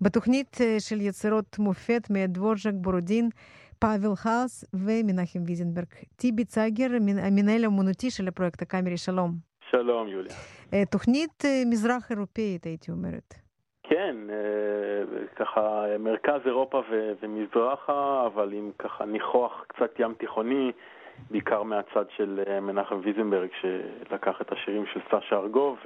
בתוכנית 0.00 0.56
של 0.78 1.00
יצירות 1.00 1.58
מופת 1.58 2.02
מדבורז'ק 2.10 2.72
בורודין, 2.74 3.28
פאבל 3.78 4.14
האס 4.24 4.64
ומנחם 4.74 5.38
ויזנברג. 5.46 5.86
טיבי 6.16 6.44
צייגר, 6.44 6.86
המנהל 7.22 7.64
האמנותי 7.64 8.10
של 8.10 8.28
הפרויקט 8.28 8.62
הקאמרי, 8.62 8.96
שלום. 8.96 9.30
שלום, 9.70 10.08
יוליה. 10.08 10.34
תוכנית 10.90 11.42
מזרח 11.66 12.10
אירופאית, 12.10 12.64
הייתי 12.64 12.90
אומרת. 12.90 13.34
כן, 13.82 14.16
ככה 15.36 15.84
מרכז 15.98 16.40
אירופה 16.46 16.82
ומזרחה, 17.22 18.26
אבל 18.26 18.52
עם 18.52 18.70
ככה 18.78 19.04
ניחוח 19.04 19.64
קצת 19.68 19.98
ים 19.98 20.14
תיכוני, 20.14 20.72
בעיקר 21.30 21.62
מהצד 21.62 22.04
של 22.16 22.60
מנחם 22.60 23.00
ויזנברג, 23.04 23.48
שלקח 23.60 24.40
את 24.40 24.52
השירים 24.52 24.84
של 24.92 25.00
סשה 25.08 25.36
ארגוב 25.36 25.78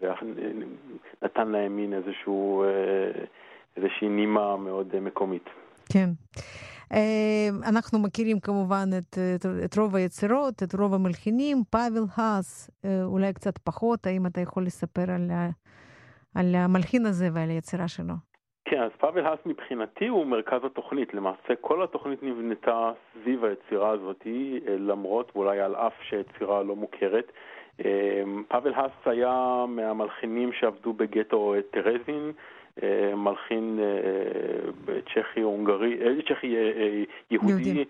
ונתן 0.00 1.48
להם 1.48 1.76
מין 1.76 1.92
איזשהו, 1.92 2.64
איזושהי 3.76 4.08
נימה 4.08 4.56
מאוד 4.56 5.00
מקומית. 5.00 5.44
כן. 5.92 6.10
אנחנו 7.64 7.98
מכירים 7.98 8.40
כמובן 8.40 8.88
את, 8.98 9.18
את, 9.36 9.46
את 9.64 9.78
רוב 9.78 9.96
היצירות, 9.96 10.62
את 10.62 10.74
רוב 10.74 10.94
המלחינים. 10.94 11.62
פאבל 11.70 12.04
האס, 12.16 12.70
אולי 13.04 13.32
קצת 13.32 13.58
פחות, 13.58 14.06
האם 14.06 14.26
אתה 14.26 14.40
יכול 14.40 14.66
לספר 14.66 15.10
על, 15.10 15.30
על 16.34 16.54
המלחין 16.54 17.06
הזה 17.06 17.28
ועל 17.32 17.50
היצירה 17.50 17.88
שלו? 17.88 18.14
כן, 18.68 18.82
אז 18.82 18.90
פאבל 18.98 19.26
האס 19.26 19.38
מבחינתי 19.46 20.06
הוא 20.06 20.26
מרכז 20.26 20.64
התוכנית. 20.64 21.14
למעשה 21.14 21.54
כל 21.60 21.82
התוכנית 21.82 22.22
נבנתה 22.22 22.92
סביב 23.12 23.44
היצירה 23.44 23.90
הזאת, 23.90 24.26
למרות 24.78 25.32
ואולי 25.34 25.60
על 25.60 25.74
אף 25.74 25.92
שהיצירה 26.02 26.62
לא 26.62 26.76
מוכרת. 26.76 27.32
פאבל 28.48 28.72
האס 28.74 28.90
היה 29.04 29.64
מהמלחינים 29.68 30.52
שעבדו 30.52 30.92
בגטו 30.92 31.54
טרזין. 31.70 32.32
מלחין 33.16 33.78
צ'כי-הונגרי, 35.14 35.98
צ'כי 36.28 36.56
יהודי 37.30 37.84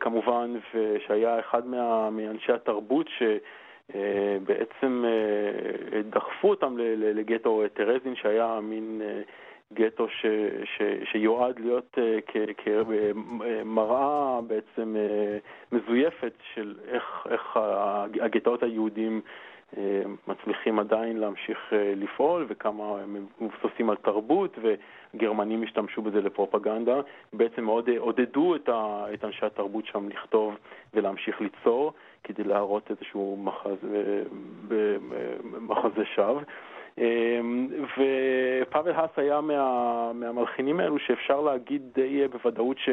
כמובן, 0.00 0.54
ושהיה 0.74 1.38
אחד 1.40 1.66
מאנשי 2.12 2.52
התרבות 2.52 3.06
שבעצם 3.92 5.04
דחפו 6.10 6.50
אותם 6.50 6.74
לגטו 6.96 7.62
טרזין, 7.74 8.16
שהיה 8.16 8.60
מין 8.62 9.02
גטו 9.72 10.08
ש, 10.08 10.26
ש, 10.64 10.82
שיועד 11.12 11.58
להיות 11.58 11.98
כמראה 12.64 14.40
בעצם 14.46 14.96
מזויפת 15.72 16.32
של 16.54 16.74
איך, 16.88 17.26
איך 17.30 17.58
הגטאות 18.20 18.62
היהודים 18.62 19.20
מצליחים 20.28 20.78
עדיין 20.78 21.16
להמשיך 21.16 21.58
לפעול 21.72 22.46
וכמה 22.48 22.84
הם 22.84 23.26
מבוססים 23.40 23.90
על 23.90 23.96
תרבות 23.96 24.58
וגרמנים 24.62 25.62
השתמשו 25.62 26.02
בזה 26.02 26.20
לפרופגנדה. 26.20 27.00
בעצם 27.32 27.64
מאוד 27.64 27.90
עודדו 27.98 28.56
את 29.14 29.24
אנשי 29.24 29.46
התרבות 29.46 29.86
שם 29.86 30.08
לכתוב 30.08 30.54
ולהמשיך 30.94 31.40
ליצור 31.40 31.92
כדי 32.26 32.44
להראות 32.44 32.90
איזשהו 32.90 33.38
מחזה, 33.40 34.22
מחזה 35.60 36.04
שווא. 36.04 36.40
ופאבל 37.96 38.92
האס 38.92 39.10
היה 39.16 39.40
מה, 39.40 40.12
מהמלחינים 40.14 40.80
האלו 40.80 40.98
שאפשר 40.98 41.40
להגיד 41.40 41.82
די 41.94 42.28
בוודאות 42.28 42.78
ש... 42.78 42.88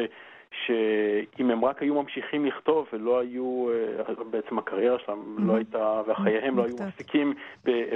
שאם 0.65 1.51
הם 1.51 1.65
רק 1.65 1.81
היו 1.81 2.01
ממשיכים 2.01 2.45
לכתוב 2.45 2.87
ולא 2.93 3.19
היו, 3.19 3.67
בעצם 4.31 4.57
הקריירה 4.57 4.99
שלהם 4.99 5.47
לא 5.47 5.55
הייתה, 5.55 6.01
וחייהם 6.07 6.57
לא 6.57 6.63
היו 6.63 6.75
מפסיקים 6.87 7.33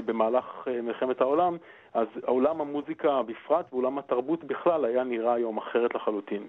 במהלך 0.06 0.68
מלחמת 0.84 1.22
העולם, 1.22 1.58
אז 1.94 2.08
עולם 2.26 2.62
המוזיקה 2.62 3.22
בפרט 3.22 3.66
ועולם 3.74 3.98
התרבות 3.98 4.44
בכלל 4.44 4.86
היה 4.86 5.04
נראה 5.04 5.34
היום 5.34 5.58
אחרת 5.58 5.96
לחלוטין. 5.96 6.48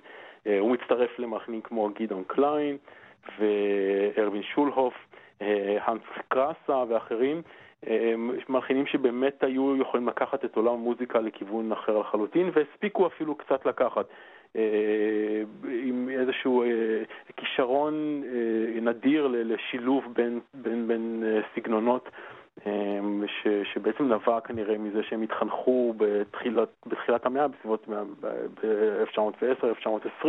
הוא 0.59 0.71
מצטרף 0.71 1.19
למלחינים 1.19 1.61
כמו 1.61 1.91
גדעון 1.99 2.25
קליין 2.27 2.77
וארווין 3.39 4.43
שולהוף, 4.43 4.95
האנס 5.81 6.03
קרסה 6.29 6.85
ואחרים. 6.89 7.43
מלחינים 8.49 8.87
שבאמת 8.87 9.43
היו 9.43 9.77
יכולים 9.77 10.09
לקחת 10.09 10.45
את 10.45 10.57
עולם 10.57 10.73
המוזיקה 10.73 11.21
לכיוון 11.21 11.73
אחר 11.73 11.99
לחלוטין, 11.99 12.51
והספיקו 12.55 13.07
אפילו 13.07 13.35
קצת 13.35 13.67
לקחת. 13.67 14.07
עם 15.69 16.09
איזשהו 16.13 16.65
כישרון 17.37 18.23
נדיר 18.83 19.29
לשילוב 19.33 20.05
בין, 20.15 20.41
בין, 20.55 20.89
בין 20.89 21.25
סגנונות 21.55 22.09
ש, 23.27 23.47
שבעצם 23.73 24.13
נבע 24.13 24.41
כנראה 24.41 24.79
מזה 24.79 25.03
שהם 25.03 25.23
התחנכו 25.23 25.95
בתחילת, 25.97 26.69
בתחילת 26.87 27.27
המאה, 27.27 27.49
בסביבות 27.49 27.89
ב-1910-1920, 27.89 30.27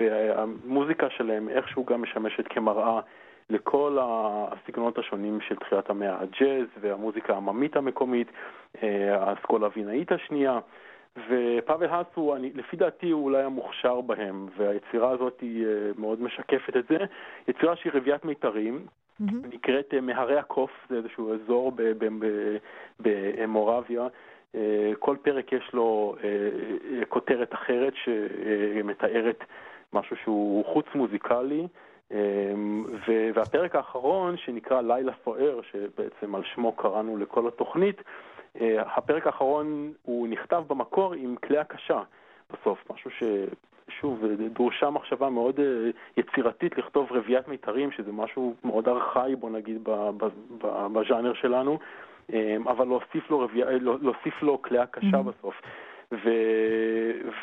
והמוזיקה 0.00 1.10
שלהם 1.10 1.48
איכשהו 1.48 1.84
גם 1.84 2.02
משמשת 2.02 2.44
כמראה 2.48 3.00
לכל 3.50 3.98
הסגנונות 4.00 4.98
השונים 4.98 5.40
של 5.40 5.56
תחילת 5.56 5.90
המאה, 5.90 6.20
הג'אז 6.20 6.66
והמוזיקה 6.80 7.32
העממית 7.34 7.76
המקומית, 7.76 8.28
האסכולה 9.12 9.66
הווינאית 9.66 10.12
השנייה. 10.12 10.58
ופאבל 11.28 11.86
האס 11.86 12.06
הוא, 12.14 12.36
אני, 12.36 12.50
לפי 12.54 12.76
דעתי, 12.76 13.10
הוא 13.10 13.24
אולי 13.24 13.42
המוכשר 13.42 14.00
בהם, 14.00 14.48
והיצירה 14.56 15.10
הזאת 15.10 15.40
היא 15.40 15.66
מאוד 15.98 16.22
משקפת 16.22 16.76
את 16.76 16.84
זה. 16.88 16.96
יצירה 17.48 17.76
שהיא 17.76 17.92
רביית 17.94 18.24
מיתרים, 18.24 18.86
mm-hmm. 18.86 19.24
נקראת 19.52 19.94
מהרי 20.02 20.38
הקוף, 20.38 20.70
זה 20.88 20.96
איזשהו 20.96 21.34
אזור 21.34 21.72
במורביה. 23.00 24.06
כל 24.98 25.16
פרק 25.22 25.52
יש 25.52 25.70
לו 25.72 26.16
כותרת 27.08 27.54
אחרת 27.54 27.92
שמתארת 28.04 29.44
משהו 29.92 30.16
שהוא 30.16 30.64
חוץ 30.64 30.86
מוזיקלי. 30.94 31.66
והפרק 33.34 33.74
האחרון, 33.76 34.36
שנקרא 34.36 34.80
לילה 34.80 35.12
סוער, 35.24 35.60
שבעצם 35.62 36.34
על 36.34 36.42
שמו 36.54 36.72
קראנו 36.72 37.16
לכל 37.16 37.48
התוכנית, 37.48 38.02
הפרק 38.78 39.26
האחרון 39.26 39.92
הוא 40.02 40.28
נכתב 40.28 40.62
במקור 40.66 41.14
עם 41.14 41.36
כלי 41.36 41.58
הקשה 41.58 42.02
בסוף, 42.52 42.90
משהו 42.90 43.10
ששוב, 43.10 44.24
דרושה 44.52 44.90
מחשבה 44.90 45.30
מאוד 45.30 45.60
יצירתית 46.16 46.78
לכתוב 46.78 47.12
רביית 47.12 47.48
מיתרים, 47.48 47.90
שזה 47.92 48.12
משהו 48.12 48.54
מאוד 48.64 48.88
ארכאי, 48.88 49.36
בוא 49.36 49.50
נגיד, 49.50 49.88
בז'אנר 50.92 51.34
שלנו, 51.34 51.78
אבל 52.66 52.86
להוסיף 52.86 53.30
לו, 53.30 53.40
רבי... 53.40 53.60
להוסיף 53.80 54.42
לו 54.42 54.62
כלי 54.62 54.78
הקשה 54.78 55.06
mm-hmm. 55.06 55.22
בסוף. 55.22 55.54
ו... 56.12 56.28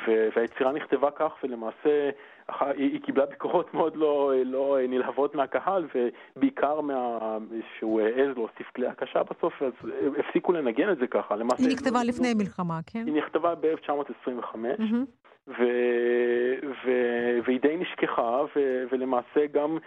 ו... 0.08 0.28
והיצירה 0.36 0.72
נכתבה 0.72 1.12
כך, 1.12 1.32
ולמעשה 1.44 2.10
היא 2.60 3.02
קיבלה 3.02 3.26
ביקורות 3.26 3.74
מאוד 3.74 3.96
לא, 3.96 4.34
לא 4.46 4.78
נלהבות 4.88 5.36
מהקהל, 5.36 5.88
ובעיקר 6.36 6.82
מה... 6.82 7.38
שהוא 7.78 8.02
העז 8.02 8.36
להוסיף 8.36 8.72
כלי 8.76 8.88
הקשה 8.88 9.24
בסוף, 9.24 9.62
אז 9.62 9.74
הפסיקו 10.20 10.52
לנגן 10.52 10.92
את 10.92 10.98
זה 10.98 11.08
ככה. 11.08 11.36
למעשה, 11.36 11.64
היא 11.64 11.72
נכתבה 11.74 12.00
לא, 12.04 12.10
לפני 12.10 12.28
המלחמה, 12.28 12.80
כן? 12.86 13.04
היא 13.06 13.14
נכתבה 13.14 13.56
ב-1925. 13.56 14.56
Mm-hmm. 14.56 15.17
ו... 15.48 15.64
ו... 16.86 16.92
והיא 17.46 17.60
די 17.62 17.78
נשכחה, 17.78 18.42
ו... 18.56 18.84
ולמעשה 18.92 19.46
גם, 19.54 19.78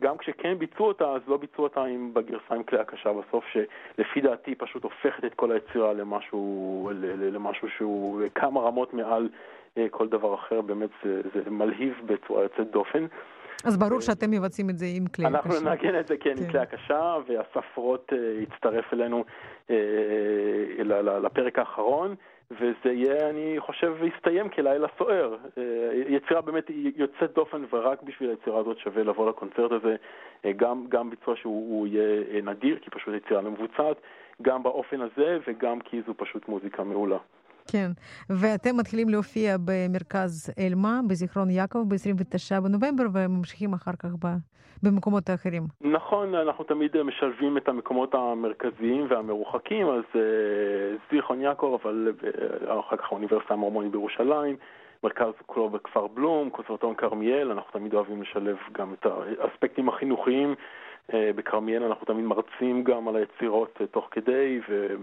גם 0.00 0.18
כשכן 0.18 0.58
ביצעו 0.58 0.86
אותה, 0.86 1.04
אז 1.04 1.20
לא 1.28 1.36
ביצעו 1.36 1.64
אותה 1.64 1.84
עם, 1.84 2.14
בגרסה 2.14 2.54
עם 2.54 2.62
כלי 2.62 2.78
הקשה 2.78 3.12
בסוף, 3.12 3.44
שלפי 3.52 4.20
דעתי 4.20 4.54
פשוט 4.54 4.84
הופכת 4.84 5.24
את 5.24 5.34
כל 5.34 5.52
היצירה 5.52 5.92
למשהו, 5.92 6.90
למשהו 7.32 7.68
שהוא 7.76 8.22
כמה 8.34 8.60
רמות 8.60 8.94
מעל 8.94 9.28
כל 9.90 10.08
דבר 10.08 10.34
אחר, 10.34 10.60
באמת 10.60 10.90
זה, 11.04 11.20
זה 11.44 11.50
מלהיב 11.50 11.94
בצורה 12.06 12.42
יוצאת 12.42 12.70
דופן. 12.70 13.06
אז 13.64 13.78
ברור 13.78 14.00
שאתם 14.00 14.30
מבצעים 14.30 14.70
את 14.70 14.78
זה 14.78 14.86
עם 14.96 15.06
כלי 15.06 15.26
הקשה. 15.26 15.38
אנחנו 15.38 15.70
נגן 15.70 15.98
את 15.98 16.06
זה, 16.06 16.16
כן, 16.16 16.34
כן. 16.36 16.44
עם 16.44 16.50
כלי 16.50 16.60
הקשה, 16.60 17.16
והספרות 17.26 18.12
יצטרף 18.42 18.92
אלינו 18.92 19.24
לפרק 21.22 21.58
האחרון. 21.58 22.14
וזה 22.50 22.92
יהיה, 22.92 23.30
אני 23.30 23.56
חושב, 23.58 23.96
יסתיים 24.16 24.48
כלילה 24.48 24.88
סוער. 24.98 25.36
יצירה 26.06 26.40
באמת 26.40 26.64
יוצאת 26.96 27.34
דופן, 27.34 27.64
ורק 27.72 28.02
בשביל 28.02 28.30
היצירה 28.30 28.58
הזאת 28.60 28.78
שווה 28.78 29.02
לבוא 29.02 29.28
לקונצרט 29.28 29.72
הזה, 29.72 29.96
גם, 30.56 30.84
גם 30.88 31.10
ביצוע 31.10 31.36
שהוא 31.36 31.86
יהיה 31.86 32.42
נדיר, 32.42 32.78
כי 32.78 32.90
פשוט 32.90 33.14
יצירה 33.14 33.42
לא 33.42 33.50
מבוצעת, 33.50 33.96
גם 34.42 34.62
באופן 34.62 35.00
הזה 35.00 35.38
וגם 35.48 35.80
כי 35.80 36.02
זו 36.06 36.14
פשוט 36.16 36.48
מוזיקה 36.48 36.84
מעולה. 36.84 37.18
כן, 37.72 37.90
ואתם 38.30 38.76
מתחילים 38.76 39.08
להופיע 39.08 39.56
במרכז 39.64 40.54
אלמה, 40.58 41.00
בזיכרון 41.08 41.50
יעקב, 41.50 41.84
ב-29 41.88 42.60
בנובמבר, 42.60 43.04
וממשיכים 43.12 43.72
אחר 43.72 43.92
כך 43.98 44.08
במקומות 44.82 45.28
האחרים. 45.28 45.62
נכון, 45.80 46.34
אנחנו 46.34 46.64
תמיד 46.64 47.02
משלבים 47.02 47.56
את 47.56 47.68
המקומות 47.68 48.14
המרכזיים 48.14 49.06
והמרוחקים, 49.10 49.86
אז 49.88 50.04
uh, 50.12 50.16
זיכרון 51.10 51.40
יעקב, 51.40 51.78
אבל 51.82 52.12
uh, 52.20 52.80
אחר 52.80 52.96
כך 52.96 53.12
האוניברסיטה 53.12 53.54
המורמונית 53.54 53.92
בירושלים, 53.92 54.56
מרכז 55.04 55.32
כולו 55.46 55.68
בכפר 55.68 56.06
בלום, 56.06 56.50
קונסרבטוריון 56.50 56.96
כרמיאל, 56.96 57.50
אנחנו 57.50 57.70
תמיד 57.72 57.94
אוהבים 57.94 58.22
לשלב 58.22 58.56
גם 58.72 58.92
את 58.92 59.06
האספקטים 59.06 59.88
החינוכיים. 59.88 60.54
בכרמיאל 61.14 61.82
אנחנו 61.82 62.06
תמיד 62.06 62.24
מרצים 62.24 62.84
גם 62.84 63.08
על 63.08 63.16
היצירות 63.16 63.80
תוך 63.90 64.08
כדי 64.10 64.60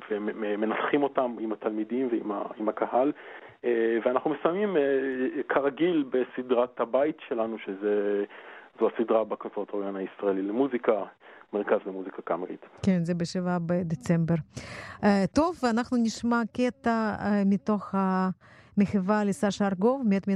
ומנחים 0.09 1.03
אותם 1.03 1.35
עם 1.39 1.51
התלמידים 1.51 2.09
ועם 2.11 2.69
הקהל. 2.69 3.11
ואנחנו 4.05 4.31
מסיימים 4.31 4.77
כרגיל 5.49 6.05
בסדרת 6.09 6.79
הבית 6.79 7.17
שלנו, 7.27 7.57
שזו 7.59 8.87
הסדרה 8.93 9.23
בקונסרטוריון 9.23 9.95
הישראלי 9.95 10.41
למוזיקה, 10.41 11.03
מרכז 11.53 11.79
למוזיקה 11.85 12.21
קאמרית. 12.21 12.65
כן, 12.85 13.03
זה 13.03 13.13
בשבעה 13.13 13.57
בדצמבר. 13.65 14.35
טוב, 15.33 15.55
אנחנו 15.69 15.97
נשמע 15.97 16.41
קטע 16.53 17.15
מתוך 17.45 17.95
ה... 17.95 18.29
מחווה 18.79 19.23
לסשה 19.23 19.67
ארגוב, 19.67 20.03
מאת 20.09 20.27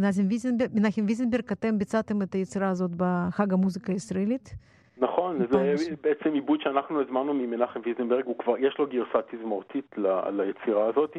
מנחם 0.73 1.05
ויזנברג, 1.07 1.51
אתם 1.51 1.77
ביצעתם 1.77 2.21
את 2.21 2.33
היצירה 2.33 2.69
הזאת 2.69 2.91
בחג 2.97 3.53
המוזיקה 3.53 3.93
הישראלית? 3.93 4.55
נכון, 5.01 5.45
זה 5.51 5.95
בעצם 6.01 6.33
עיבוד 6.33 6.61
שאנחנו 6.61 7.01
הזמנו 7.01 7.33
ממנחם 7.33 7.79
ויזנברג, 7.85 8.25
הוא 8.25 8.37
כבר, 8.37 8.57
יש 8.57 8.77
לו 8.79 8.87
גרסה 8.87 9.19
תזמורתית 9.31 9.95
ליצירה 10.31 10.85
הזאת, 10.85 11.17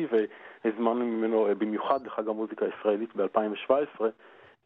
והזמנו 0.65 1.07
ממנו 1.07 1.49
במיוחד 1.59 2.07
לחג 2.07 2.29
המוזיקה 2.29 2.65
הישראלית 2.67 3.17
ב-2017, 3.17 4.05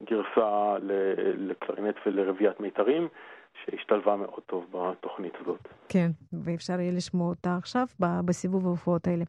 גרסה 0.02 0.76
לקלרינט 1.36 1.96
ולרביעיית 2.06 2.60
מיתרים. 2.60 3.08
שהשתלבה 3.64 4.16
מאוד 4.16 4.40
טוב 4.46 4.66
בתוכנית 4.70 5.32
הזאת. 5.40 5.68
כן, 5.88 6.10
ואפשר 6.44 6.80
יהיה 6.80 6.92
לשמוע 6.92 7.28
אותה 7.28 7.56
עכשיו 7.56 7.86
בסיבוב 8.00 8.66
ההופעות 8.66 9.06
האלה. 9.06 9.24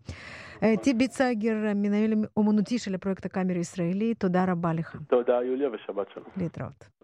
טיבי 0.83 1.07
צייגר, 1.07 1.55
מנהל 1.75 2.13
אומנותי 2.37 2.79
של 2.79 2.95
הפרויקט 2.95 3.25
הקאמרי 3.25 3.57
הישראלי, 3.57 4.13
תודה 4.13 4.45
רבה 4.47 4.73
לך. 4.73 4.97
תודה 5.07 5.43
יוליה 5.43 5.69
ושבת 5.71 6.07
שלום. 6.13 6.25
להתראות. 6.37 6.96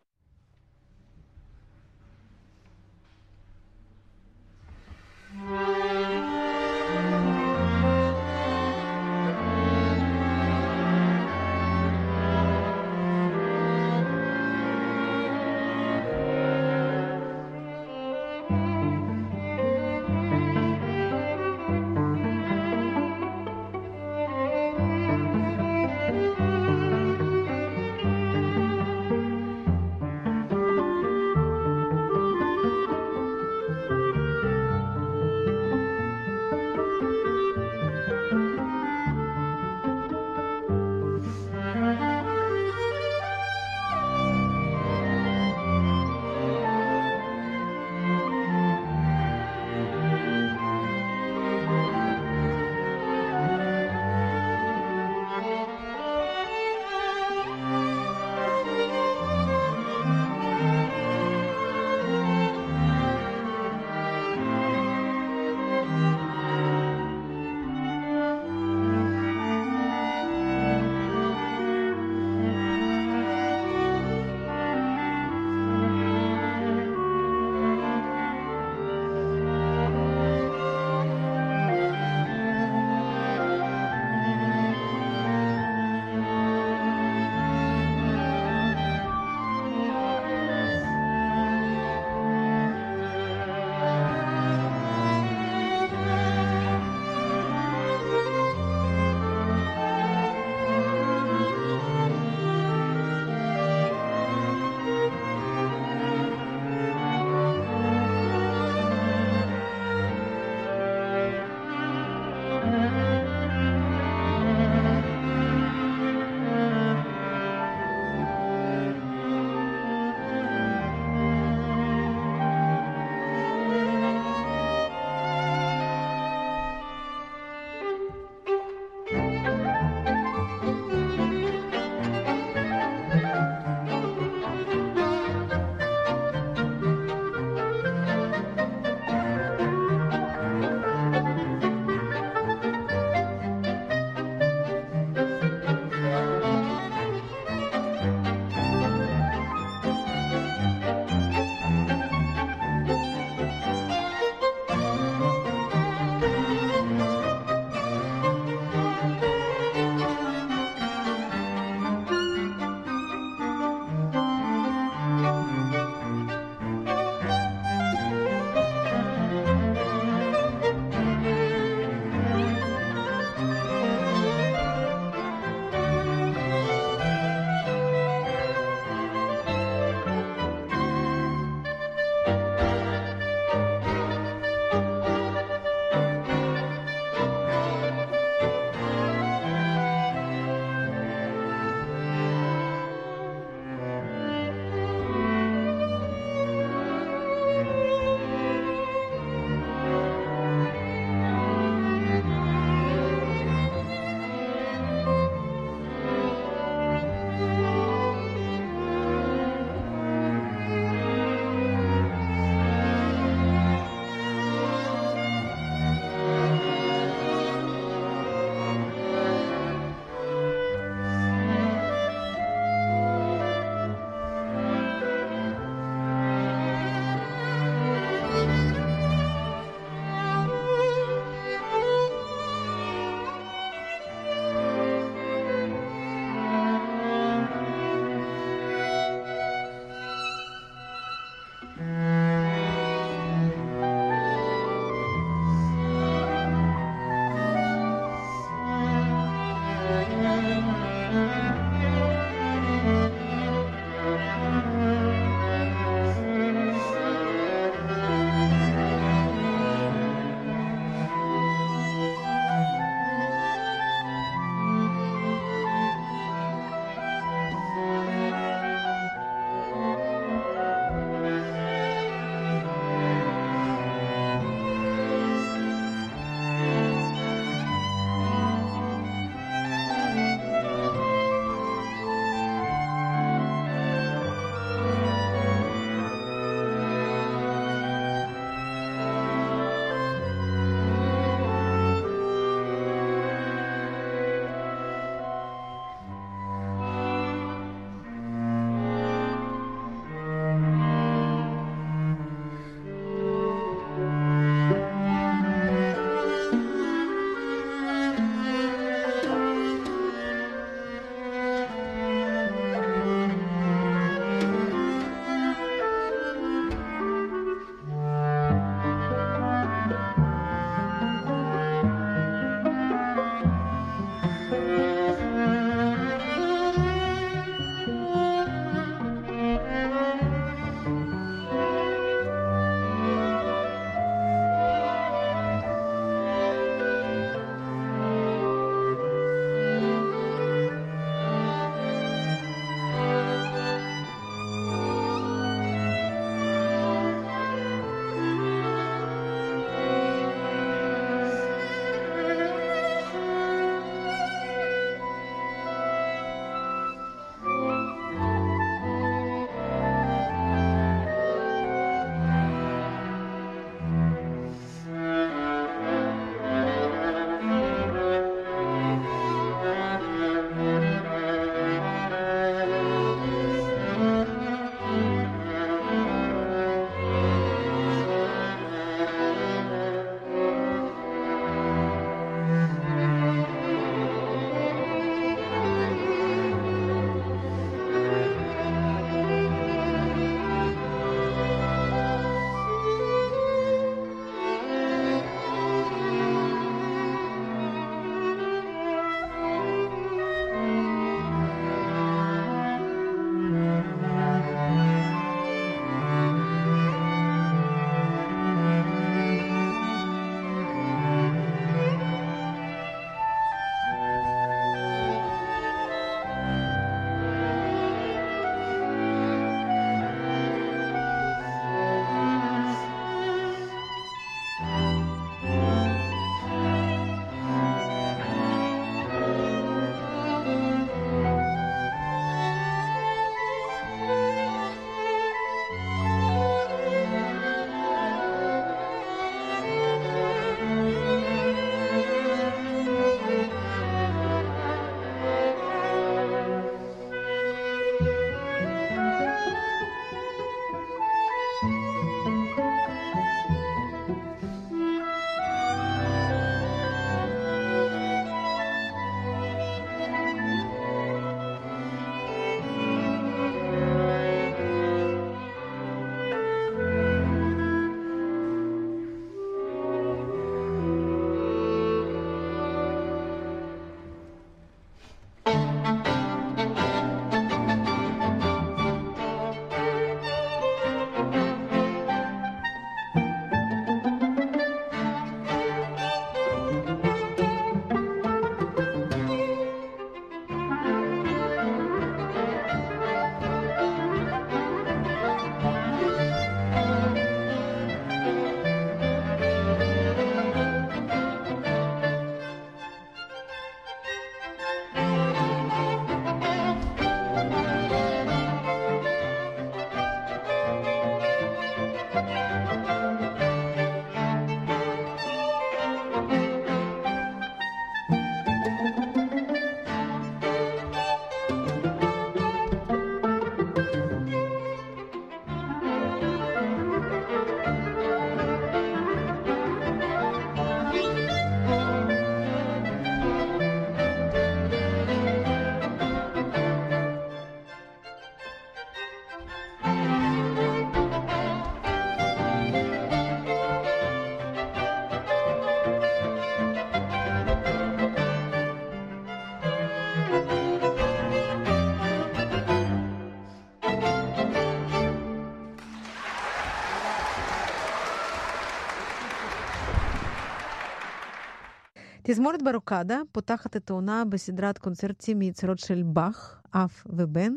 תזמורת 562.33 562.61
ברוקדה 562.63 563.19
פותחת 563.31 563.75
את 563.75 563.89
העונה 563.89 564.23
בסדרת 564.29 564.77
קונצרטים 564.77 565.39
מיצירות 565.39 565.79
של 565.79 566.01
באך, 566.03 566.61
אף 566.71 567.07
ובן, 567.09 567.53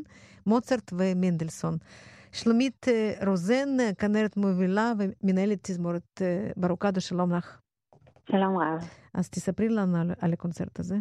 מוצרט 0.46 0.92
ומנדלסון. 0.92 1.74
שלומית 2.32 2.86
אה, 2.88 3.26
רוזן, 3.26 3.68
כנרת 3.98 4.36
מובילה 4.36 4.92
ומנהלת 4.98 5.58
תזמורת 5.62 6.22
אה, 6.22 6.50
ברוקדה, 6.56 7.00
שלום 7.00 7.32
לך. 7.32 7.60
שלום 8.30 8.58
רב. 8.58 8.80
אז 9.14 9.30
תספרי 9.30 9.68
לנו 9.68 9.96
על, 10.00 10.10
על 10.20 10.32
הקונצרט 10.32 10.78
הזה. 10.78 10.96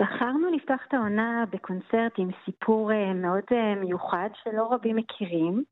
בחרנו 0.00 0.50
לפתוח 0.56 0.80
את 0.88 0.94
העונה 0.94 1.44
בקונצרט 1.52 2.12
עם 2.18 2.28
סיפור 2.44 2.92
אה, 2.92 3.12
מאוד 3.14 3.44
מיוחד 3.80 4.28
שלא 4.42 4.72
רבים 4.72 4.96
מכירים. 4.96 5.64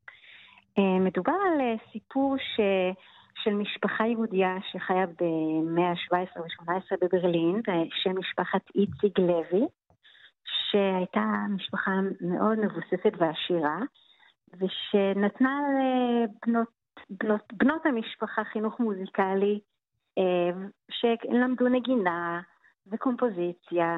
מדובר 1.01 1.33
על 1.33 1.61
סיפור 1.93 2.37
ש... 2.39 2.61
של 3.43 3.55
משפחה 3.55 4.07
יהודייה 4.07 4.57
שחיה 4.73 5.07
במאה 5.21 5.91
ה-17 5.91 6.41
ו-18 6.41 6.97
בברלין, 7.01 7.63
שם 8.03 8.19
משפחת 8.19 8.63
איציג 8.75 9.21
לוי, 9.21 9.67
שהייתה 10.45 11.25
משפחה 11.51 11.91
מאוד 12.21 12.59
מבוססת 12.59 13.13
ועשירה, 13.19 13.79
ושנתנה 14.55 15.61
לבנות 15.79 16.79
בנות, 17.11 17.53
בנות 17.53 17.87
המשפחה 17.87 18.45
חינוך 18.45 18.81
מוזיקלי, 18.81 19.61
אה, 20.19 20.51
שלמדו 20.91 21.69
נגינה 21.69 22.41
וקומפוזיציה, 22.87 23.97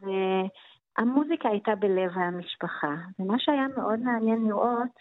והמוזיקה 0.00 1.48
הייתה 1.48 1.74
בלב 1.74 2.10
המשפחה. 2.14 2.94
ומה 3.18 3.38
שהיה 3.38 3.66
מאוד 3.76 4.00
מעניין 4.00 4.44
לראות 4.46 5.00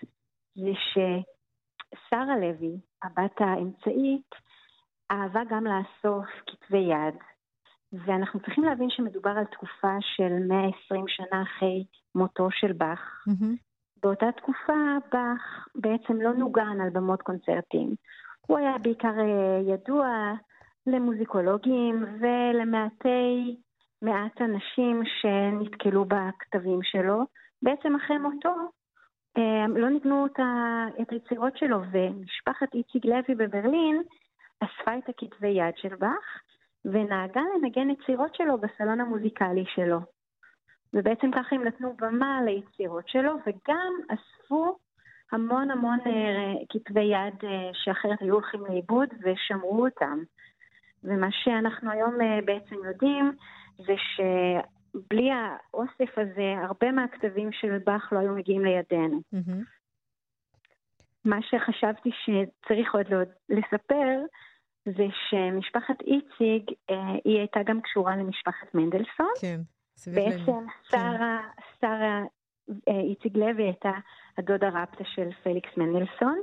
זה 0.55 0.71
ששרה 0.91 2.37
לוי, 2.37 2.77
הבת 3.03 3.41
האמצעית, 3.41 4.29
אהבה 5.11 5.41
גם 5.49 5.63
לאסוף 5.65 6.25
כתבי 6.47 6.77
יד. 6.77 7.15
ואנחנו 7.93 8.39
צריכים 8.39 8.63
להבין 8.63 8.89
שמדובר 8.89 9.29
על 9.29 9.45
תקופה 9.45 9.97
של 10.01 10.33
120 10.47 11.05
שנה 11.07 11.41
אחרי 11.41 11.83
מותו 12.15 12.47
של 12.51 12.73
באך. 12.73 13.25
Mm-hmm. 13.29 13.55
באותה 14.03 14.31
תקופה 14.31 14.97
באך 15.11 15.67
בעצם 15.75 16.21
לא 16.21 16.33
נוגן 16.33 16.81
על 16.81 16.89
במות 16.89 17.21
קונצרטים. 17.21 17.95
הוא 18.47 18.57
היה 18.57 18.77
בעיקר 18.77 19.19
אה, 19.19 19.73
ידוע 19.73 20.07
למוזיקולוגים 20.87 22.05
ולמעטי 22.19 23.57
מעט 24.01 24.41
אנשים 24.41 25.03
שנתקלו 25.05 26.05
בכתבים 26.05 26.79
שלו. 26.83 27.23
בעצם 27.61 27.95
אחרי 27.95 28.17
מותו 28.17 28.55
לא 29.75 29.89
ניגנו 29.89 30.25
את 31.01 31.11
היצירות 31.11 31.57
שלו, 31.57 31.79
ומשפחת 31.91 32.73
איציג 32.73 33.05
לוי 33.05 33.35
בברלין 33.35 34.01
אספה 34.59 34.97
את 34.97 35.09
הכתבי 35.09 35.47
יד 35.47 35.77
של 35.77 35.95
באך 35.95 36.41
ונהגה 36.85 37.41
לנגן 37.55 37.89
יצירות 37.89 38.35
שלו 38.35 38.57
בסלון 38.57 39.01
המוזיקלי 39.01 39.65
שלו. 39.75 39.99
ובעצם 40.93 41.31
ככה 41.31 41.55
הם 41.55 41.63
נתנו 41.63 41.95
במה 41.99 42.41
ליצירות 42.45 43.09
שלו, 43.09 43.33
וגם 43.45 43.93
אספו 44.09 44.77
המון 45.31 45.71
המון 45.71 45.99
אה, 46.05 46.53
כתבי 46.69 47.01
יד 47.03 47.33
אה, 47.43 47.69
שאחרת 47.73 48.21
היו 48.21 48.33
הולכים 48.33 48.65
לאיבוד 48.65 49.09
ושמרו 49.23 49.85
אותם. 49.85 50.19
ומה 51.03 51.27
שאנחנו 51.31 51.91
היום 51.91 52.21
אה, 52.21 52.39
בעצם 52.45 52.75
יודעים 52.85 53.31
זה 53.77 53.93
שבלי 54.93 55.29
האוסף 55.31 56.17
הזה, 56.17 56.55
הרבה 56.63 56.91
מהכתבים 56.91 57.51
של 57.51 57.77
באך 57.85 58.09
לא 58.13 58.19
היו 58.19 58.35
מגיעים 58.35 58.65
לידינו. 58.65 59.21
Mm-hmm. 59.35 59.77
מה 61.25 61.37
שחשבתי 61.41 62.09
שצריך 62.11 62.95
עוד 62.95 63.07
לספר, 63.49 64.19
זה 64.85 65.05
שמשפחת 65.29 66.01
איציג, 66.01 66.75
היא 67.25 67.37
הייתה 67.37 67.59
גם 67.65 67.81
קשורה 67.81 68.15
למשפחת 68.15 68.73
מנדלסון. 68.73 69.31
כן. 69.41 69.61
בעצם 70.13 70.65
שרה, 70.83 71.39
שרה 71.81 72.23
אה, 72.89 72.99
איציג 72.99 73.37
לוי 73.37 73.63
הייתה 73.63 73.91
הדודה 74.37 74.69
רפטה 74.69 75.03
של 75.05 75.29
פליקס 75.43 75.69
מנדלסון, 75.77 76.41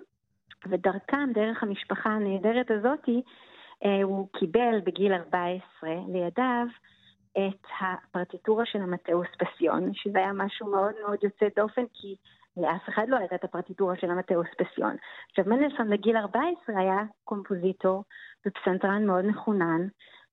ודרכם, 0.68 1.32
דרך 1.34 1.62
המשפחה 1.62 2.10
הנהדרת 2.10 2.70
הזאתי, 2.70 3.22
אה, 3.84 4.02
הוא 4.02 4.28
קיבל 4.32 4.80
בגיל 4.84 5.12
14 5.12 5.90
לידיו 6.08 6.66
את 7.38 7.66
הפרטיטורה 7.80 8.66
של 8.66 8.82
המטאוס 8.82 9.26
פסיון, 9.38 9.94
שזה 9.94 10.18
היה 10.18 10.32
משהו 10.32 10.70
מאוד 10.70 10.94
מאוד 11.02 11.18
יוצא 11.24 11.46
דופן, 11.56 11.82
כי 11.94 12.16
לאף 12.56 12.88
אחד 12.88 13.08
לא 13.08 13.16
הייתה 13.16 13.34
את 13.34 13.44
הפרטיטורה 13.44 13.96
של 13.96 14.10
המטאוס 14.10 14.46
פסיון. 14.58 14.96
עכשיו, 15.30 15.44
מנדלסון 15.46 15.90
בגיל 15.90 16.16
14 16.16 16.78
היה 16.78 16.98
קומפוזיטור 17.24 18.04
ופסנתרן 18.46 19.06
מאוד 19.06 19.24
מחונן, 19.24 19.86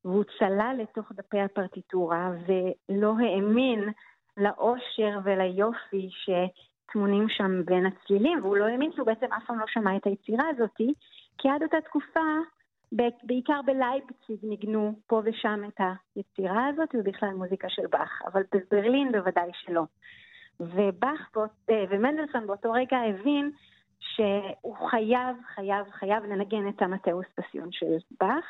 והוא 0.05 0.23
צלל 0.39 0.75
לתוך 0.81 1.11
דפי 1.11 1.39
הפרטיטורה 1.39 2.31
ולא 2.47 3.13
האמין 3.19 3.89
לאושר 4.37 5.19
וליופי 5.23 6.09
שטמונים 6.11 7.29
שם 7.29 7.65
בין 7.65 7.85
הצלילים, 7.85 8.39
והוא 8.41 8.57
לא 8.57 8.65
האמין 8.65 8.91
שהוא 8.91 9.05
בעצם 9.05 9.33
אף 9.33 9.43
פעם 9.47 9.59
לא 9.59 9.65
שמע 9.67 9.95
את 9.95 10.05
היצירה 10.05 10.43
הזאתי, 10.49 10.93
כי 11.37 11.49
עד 11.49 11.63
אותה 11.63 11.81
תקופה, 11.81 12.19
בעיקר 13.23 13.61
בלייפציג 13.65 14.39
ניגנו 14.43 14.93
פה 15.07 15.21
ושם 15.25 15.61
את 15.67 15.81
היצירה 16.15 16.67
הזאת, 16.67 16.89
ובכלל 16.93 17.29
מוזיקה 17.29 17.69
של 17.69 17.87
באך, 17.87 18.21
אבל 18.25 18.41
בברלין 18.53 19.11
בוודאי 19.11 19.51
שלא. 19.53 19.83
ובאך 20.59 21.29
אה, 21.69 21.83
ומנדלסון 21.89 22.47
באותו 22.47 22.71
רגע 22.71 22.97
הבין 22.97 23.51
שהוא 23.99 24.89
חייב, 24.89 25.35
חייב, 25.55 25.85
חייב 25.91 26.23
לנגן 26.23 26.69
את 26.69 26.81
המטאוס 26.81 27.25
פסיון 27.35 27.71
של 27.71 27.97
באך, 28.19 28.45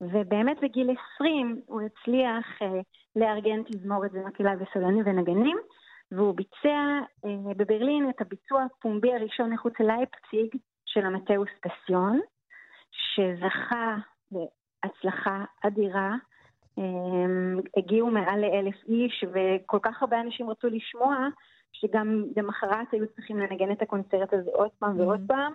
ובאמת 0.00 0.56
בגיל 0.62 0.90
20 1.16 1.60
הוא 1.66 1.80
הצליח 1.80 2.62
אה, 2.62 2.80
לארגן 3.16 3.62
תזמורת 3.62 4.10
ומקהלה 4.14 4.54
וסולנים 4.58 5.04
ונגנים, 5.06 5.58
והוא 6.12 6.34
ביצע 6.34 7.00
אה, 7.24 7.54
בברלין 7.56 8.10
את 8.10 8.20
הביצוע 8.20 8.62
הפומבי 8.62 9.14
הראשון 9.14 9.52
מחוץ 9.52 9.72
ללייפציג 9.80 10.60
של 10.86 11.06
המטאוס 11.06 11.48
פסיון, 11.60 12.20
שזכה 12.90 13.96
להצלחה 14.32 15.44
אדירה. 15.66 16.14
אה, 16.78 16.84
הגיעו 17.76 18.10
מעל 18.10 18.40
לאלף 18.40 18.74
איש, 18.88 19.24
וכל 19.32 19.78
כך 19.82 20.02
הרבה 20.02 20.20
אנשים 20.20 20.50
רצו 20.50 20.68
לשמוע, 20.68 21.16
שגם 21.72 22.24
למחרת 22.36 22.92
היו 22.92 23.06
צריכים 23.14 23.38
לנגן 23.38 23.72
את 23.72 23.82
הקונצרט 23.82 24.32
הזה 24.32 24.50
עוד 24.52 24.70
פעם 24.78 25.00
ועוד 25.00 25.20
mm-hmm. 25.20 25.28
פעם. 25.28 25.52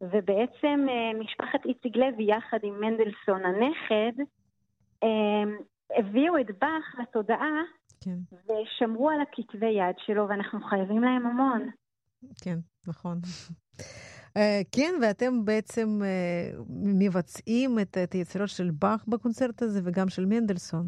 ובעצם 0.00 0.86
אה, 0.88 1.18
משפחת 1.18 1.64
איציג 1.64 1.96
לוי 1.96 2.24
יחד 2.24 2.58
עם 2.62 2.80
מנדלסון 2.80 3.42
הנכד, 3.44 4.22
אה, 5.02 5.56
הביאו 5.98 6.40
את 6.40 6.46
באך 6.60 6.94
לתודעה 7.02 7.60
כן. 8.00 8.36
ושמרו 8.44 9.10
על 9.10 9.20
הכתבי 9.20 9.66
יד 9.66 9.96
שלו, 9.98 10.28
ואנחנו 10.28 10.60
חייבים 10.60 11.02
להם 11.02 11.26
המון. 11.26 11.70
כן, 12.44 12.58
נכון. 12.86 13.20
Uh, 14.38 14.40
כן, 14.76 14.94
ואתם 15.02 15.44
בעצם 15.44 15.88
uh, 16.00 16.62
מבצעים 16.98 17.78
את, 17.78 17.96
את 18.04 18.12
היצירות 18.12 18.48
של 18.48 18.70
באך 18.70 19.04
בקונצרט 19.08 19.62
הזה 19.62 19.80
וגם 19.84 20.08
של 20.08 20.24
מנדלסון. 20.26 20.86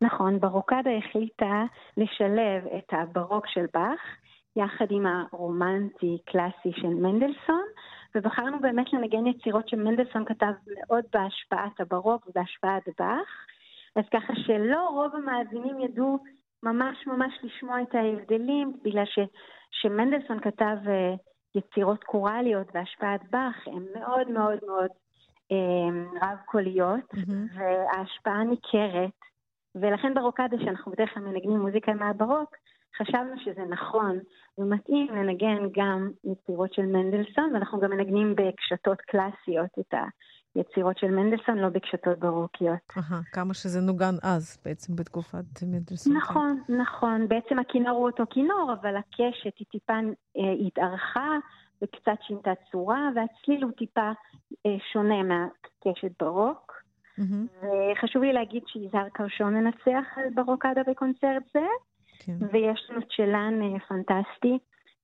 נכון, 0.00 0.40
ברוקדה 0.40 0.90
החליטה 0.98 1.64
לשלב 1.96 2.66
את 2.78 2.92
הברוק 2.92 3.46
של 3.46 3.66
באך 3.74 4.00
יחד 4.56 4.86
עם 4.90 5.06
הרומנטי-קלאסי 5.06 6.72
של 6.80 6.88
מנדלסון, 6.88 7.64
ובחרנו 8.14 8.60
באמת 8.60 8.92
לנגן 8.92 9.26
יצירות 9.26 9.68
שמנדלסון 9.68 10.24
כתב 10.24 10.52
מאוד 10.68 11.04
בהשפעת 11.12 11.80
הברוק 11.80 12.28
ובהשפעת 12.28 12.82
באך, 12.98 13.46
אז 13.96 14.04
ככה 14.12 14.32
שלא 14.46 14.88
רוב 14.88 15.14
המאזינים 15.14 15.80
ידעו 15.80 16.18
ממש 16.62 16.96
ממש 17.06 17.32
לשמוע 17.42 17.82
את 17.82 17.94
ההבדלים, 17.94 18.72
בגלל 18.84 19.04
ש, 19.04 19.18
שמנדלסון 19.70 20.40
כתב 20.40 20.76
uh, 20.84 21.16
יצירות 21.54 22.04
קוראליות 22.04 22.66
בהשפעת 22.74 23.20
באך, 23.30 23.66
הן 23.66 23.84
מאוד 23.94 24.30
מאוד 24.30 24.58
מאוד 24.66 24.90
um, 25.52 26.24
רב-קוליות, 26.24 27.14
mm-hmm. 27.14 27.58
וההשפעה 27.58 28.44
ניכרת, 28.44 29.18
ולכן 29.74 30.14
ברוקדה, 30.14 30.56
שאנחנו 30.64 30.92
בדרך 30.92 31.14
כלל 31.14 31.22
מנגנים 31.22 31.58
מוזיקה 31.60 31.92
מהברוק, 31.92 32.56
חשבנו 32.98 33.38
שזה 33.38 33.62
נכון 33.68 34.18
ומתאים 34.58 35.06
לנגן 35.14 35.68
גם 35.76 36.10
יצירות 36.24 36.72
של 36.72 36.86
מנדלסון, 36.86 37.54
ואנחנו 37.54 37.80
גם 37.80 37.90
מנגנים 37.90 38.34
בקשתות 38.36 39.00
קלאסיות 39.00 39.70
את 39.78 39.94
היצירות 40.58 40.98
של 40.98 41.10
מנדלסון, 41.10 41.58
לא 41.58 41.68
בקשתות 41.68 42.18
ברוקיות. 42.18 42.78
Aha, 42.92 43.14
כמה 43.32 43.54
שזה 43.54 43.80
נוגן 43.80 44.14
אז, 44.22 44.58
בעצם 44.64 44.96
בתקופת 44.96 45.62
מנדלסון. 45.62 46.16
נכון, 46.16 46.58
כן. 46.66 46.80
נכון. 46.80 47.28
בעצם 47.28 47.58
הכינור 47.58 47.96
הוא 47.96 48.06
אותו 48.06 48.24
כינור, 48.30 48.72
אבל 48.80 48.96
הקשת 48.96 49.58
היא 49.58 49.66
טיפה 49.70 49.92
אה, 50.36 50.66
התארכה 50.66 51.36
וקצת 51.82 52.18
שינתה 52.22 52.50
צורה, 52.70 53.08
והצליל 53.14 53.64
הוא 53.64 53.72
טיפה 53.72 54.10
אה, 54.66 54.76
שונה 54.92 55.22
מהקשת 55.22 56.22
ברוק. 56.22 56.72
Mm-hmm. 57.18 57.64
וחשוב 57.92 58.22
לי 58.22 58.32
להגיד 58.32 58.62
שיזהר 58.66 59.08
קרשון 59.08 59.54
מנצח 59.54 60.04
על 60.16 60.24
ברוקדה 60.34 60.82
בקונצרט 60.86 61.42
זה. 61.54 61.66
כן. 62.18 62.36
ויש 62.52 62.90
לנו 62.90 63.00
צ'לן 63.16 63.62
אה, 63.62 63.80
פנטסטי 63.88 64.58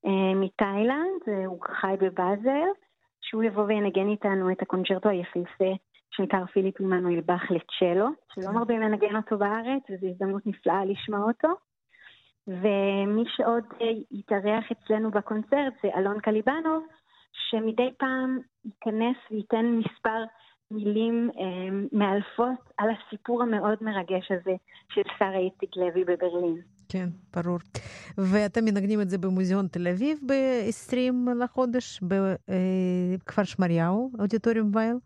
אה, 0.06 0.34
מתאילנד, 0.34 1.46
הוא 1.46 1.58
חי 1.80 1.94
בבאזל, 2.00 2.68
שהוא 3.34 3.44
יבוא 3.44 3.62
וינגן 3.64 4.08
איתנו 4.08 4.52
את 4.52 4.62
הקונצ'רטו 4.62 5.08
היפהפה 5.08 5.72
שנקרא 6.10 6.44
פיליפ 6.44 6.80
עמנואל 6.80 7.20
באך 7.20 7.50
לצ'לו, 7.50 8.08
שלא 8.34 8.52
מרבים 8.52 8.80
לנגן 8.80 9.16
אותו 9.16 9.38
בארץ, 9.38 9.82
וזו 9.90 10.06
הזדמנות 10.06 10.46
נפלאה 10.46 10.84
לשמוע 10.84 11.20
אותו. 11.20 11.48
ומי 12.46 13.24
שעוד 13.36 13.64
יתארח 14.10 14.64
אצלנו 14.72 15.10
בקונצרט 15.10 15.72
זה 15.82 15.88
אלון 15.96 16.20
קליבנוב, 16.20 16.86
שמדי 17.50 17.90
פעם 17.98 18.38
ייכנס 18.64 19.16
וייתן 19.30 19.66
מספר 19.66 20.24
מילים 20.70 21.30
אה, 21.38 21.76
מאלפות 21.92 22.72
על 22.78 22.88
הסיפור 22.90 23.42
המאוד 23.42 23.78
מרגש 23.80 24.30
הזה 24.30 24.54
של 24.88 25.02
שרה 25.18 25.38
איציק 25.38 25.76
לוי 25.76 26.04
בברלין. 26.04 26.60
כן, 26.88 27.08
ברור. 27.36 27.58
ואתם 28.18 28.64
מנגנים 28.64 29.00
את 29.00 29.10
זה 29.10 29.18
במוזיאון 29.18 29.66
תל 29.66 29.88
אביב 29.88 30.18
ב-20 30.26 31.30
לחודש, 31.44 32.00
בכפר 32.02 33.44
שמריהו, 33.44 34.10
אודיטוריום 34.18 34.70
וייל. 34.74 34.96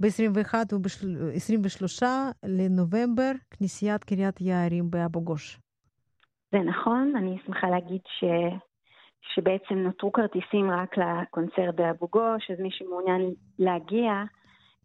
ב-21 0.00 0.54
וב-23 0.74 2.02
לנובמבר, 2.44 3.32
כנסיית 3.50 4.04
קריית 4.04 4.40
יערים 4.40 4.90
באבו 4.90 5.20
גוש. 5.20 5.58
זה 6.52 6.58
נכון, 6.58 7.12
אני 7.16 7.38
שמחה 7.46 7.70
להגיד 7.70 8.00
ש... 8.06 8.24
שבעצם 9.34 9.74
נותרו 9.74 10.12
כרטיסים 10.12 10.70
רק 10.70 10.98
לקונצרט 10.98 11.74
באבו 11.74 12.08
גוש, 12.08 12.50
אז 12.50 12.60
מי 12.60 12.68
שמעוניין 12.70 13.30
להגיע 13.58 14.12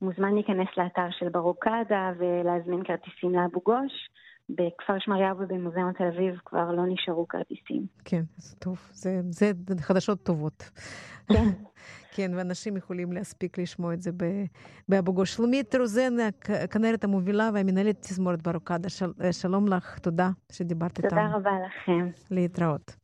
מוזמן 0.01 0.33
להיכנס 0.33 0.67
לאתר 0.77 1.07
של 1.11 1.29
ברוקדה 1.29 2.11
ולהזמין 2.17 2.83
כרטיסים 2.83 3.31
לאבו 3.31 3.59
גוש. 3.65 4.09
בכפר 4.49 4.93
שמריהו 4.99 5.37
ובמוזיאון 5.39 5.93
תל 5.93 6.03
אביב 6.03 6.39
כבר 6.45 6.71
לא 6.71 6.83
נשארו 6.87 7.27
כרטיסים. 7.27 7.85
כן, 8.05 8.23
זה 8.37 8.55
טוב, 8.55 8.89
זה, 8.91 9.21
זה 9.29 9.51
חדשות 9.79 10.23
טובות. 10.23 10.69
כן. 11.27 11.43
כן, 12.15 12.31
ואנשים 12.35 12.77
יכולים 12.77 13.11
להספיק 13.11 13.57
לשמוע 13.57 13.93
את 13.93 14.01
זה 14.01 14.11
באבו 14.89 15.13
גוש. 15.13 15.33
שלומית 15.33 15.75
רוזן, 15.75 16.13
הכנרת 16.63 17.03
המובילה 17.03 17.49
והמנהלת 17.53 18.01
תזמורת 18.01 18.41
ברוקדה, 18.41 18.89
של, 18.89 19.11
שלום 19.31 19.67
לך, 19.67 19.99
תודה 19.99 20.29
שדיברת 20.51 20.97
איתנו. 20.97 21.09
תודה 21.09 21.35
רבה 21.35 21.51
לכם. 21.67 22.09
להתראות. 22.31 22.95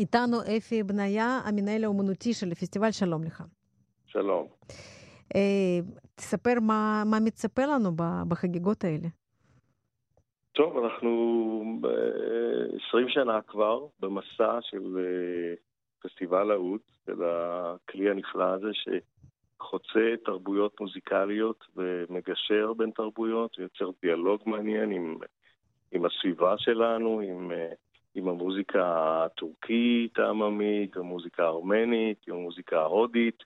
איתנו 0.00 0.36
אפי 0.56 0.82
בניה, 0.82 1.40
המנהל 1.44 1.84
האומנותי 1.84 2.34
של 2.34 2.52
הפסטיבל, 2.52 2.90
שלום 2.90 3.24
לך. 3.24 3.42
שלום. 4.06 4.46
אה, 5.34 5.78
תספר 6.14 6.60
מה, 6.60 7.02
מה 7.06 7.20
מצפה 7.24 7.62
לנו 7.66 7.90
בחגיגות 8.28 8.84
האלה. 8.84 9.08
טוב, 10.52 10.84
אנחנו 10.84 11.10
ב-20 11.80 13.08
שנה 13.08 13.42
כבר 13.42 13.86
במסע 14.00 14.58
של 14.62 14.98
אה, 14.98 15.54
פסטיבל 16.02 16.50
ההוד, 16.50 16.80
של 17.06 17.22
הכלי 17.24 18.10
הנפלא 18.10 18.44
הזה 18.44 18.70
שחוצה 18.72 20.14
תרבויות 20.24 20.80
מוזיקליות 20.80 21.64
ומגשר 21.76 22.72
בין 22.76 22.90
תרבויות, 22.90 23.58
ויוצר 23.58 23.90
דיאלוג 24.02 24.40
מעניין 24.46 24.90
עם, 24.90 25.16
עם 25.92 26.04
הסביבה 26.04 26.54
שלנו, 26.58 27.20
עם, 27.20 27.52
אה, 27.52 27.72
עם 28.14 28.28
המוזיקה 28.28 29.24
הטורקית 29.24 30.18
העממית, 30.18 30.96
המוזיקה 30.96 31.44
הארמנית, 31.44 32.28
עם 32.28 32.34
המוזיקה 32.34 32.80
ההודית. 32.80 33.42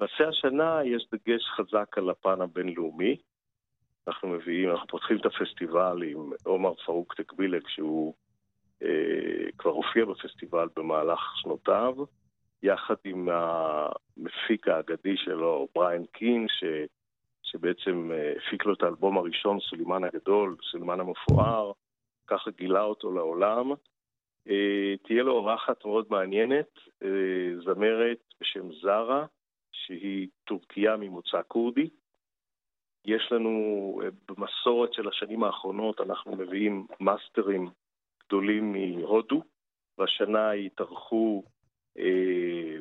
למעשה 0.00 0.28
השנה 0.28 0.80
יש 0.84 1.08
דגש 1.12 1.44
חזק 1.56 1.98
על 1.98 2.10
הפן 2.10 2.40
הבינלאומי. 2.40 3.16
אנחנו 4.08 4.28
מביאים, 4.28 4.70
אנחנו 4.70 4.86
פותחים 4.86 5.16
את 5.16 5.26
הפסטיבל 5.26 6.02
עם 6.02 6.30
עומר 6.44 6.74
פרוק 6.74 7.14
תקבילק, 7.14 7.68
שהוא 7.68 8.14
אה, 8.82 9.50
כבר 9.58 9.70
הופיע 9.70 10.04
בפסטיבל 10.04 10.68
במהלך 10.76 11.20
שנותיו, 11.36 11.94
יחד 12.62 12.94
עם 13.04 13.28
המפיק 13.28 14.68
האגדי 14.68 15.16
שלו, 15.16 15.68
בריין 15.74 16.04
קין, 16.12 16.46
ש, 16.48 16.64
שבעצם 17.42 18.10
אה, 18.12 18.32
הפיק 18.36 18.66
לו 18.66 18.74
את 18.74 18.82
האלבום 18.82 19.18
הראשון, 19.18 19.60
סולימן 19.60 20.04
הגדול, 20.04 20.56
סולימן 20.70 21.00
המפואר, 21.00 21.72
ככה 22.32 22.50
גילה 22.50 22.82
אותו 22.82 23.12
לעולם. 23.12 23.70
אה, 24.48 24.94
תהיה 25.02 25.22
לו 25.22 25.32
אורחת 25.32 25.84
מאוד 25.84 26.06
מעניינת, 26.10 26.78
אה, 27.02 27.60
זמרת 27.64 28.18
בשם 28.40 28.72
זרה, 28.72 29.26
שהיא 29.72 30.28
טורקיה 30.44 30.96
ממוצא 30.96 31.40
כורדי. 31.48 31.88
יש 33.04 33.32
לנו, 33.32 33.50
אה, 34.02 34.08
במסורת 34.28 34.92
של 34.92 35.08
השנים 35.08 35.44
האחרונות, 35.44 36.00
אנחנו 36.00 36.36
מביאים 36.36 36.86
מאסטרים 37.00 37.68
גדולים 38.26 38.72
מהודו. 38.72 39.42
והשנה 39.98 40.50
התארחו 40.52 41.42
אה, 41.98 42.76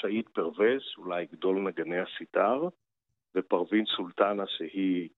שאהיד 0.00 0.28
פרווז, 0.28 0.82
אולי 0.98 1.26
גדול 1.26 1.58
נגני 1.58 1.98
הסיטר, 1.98 2.68
ופרווין 3.34 3.84
סולטנה, 3.96 4.44
שהיא 4.46 5.08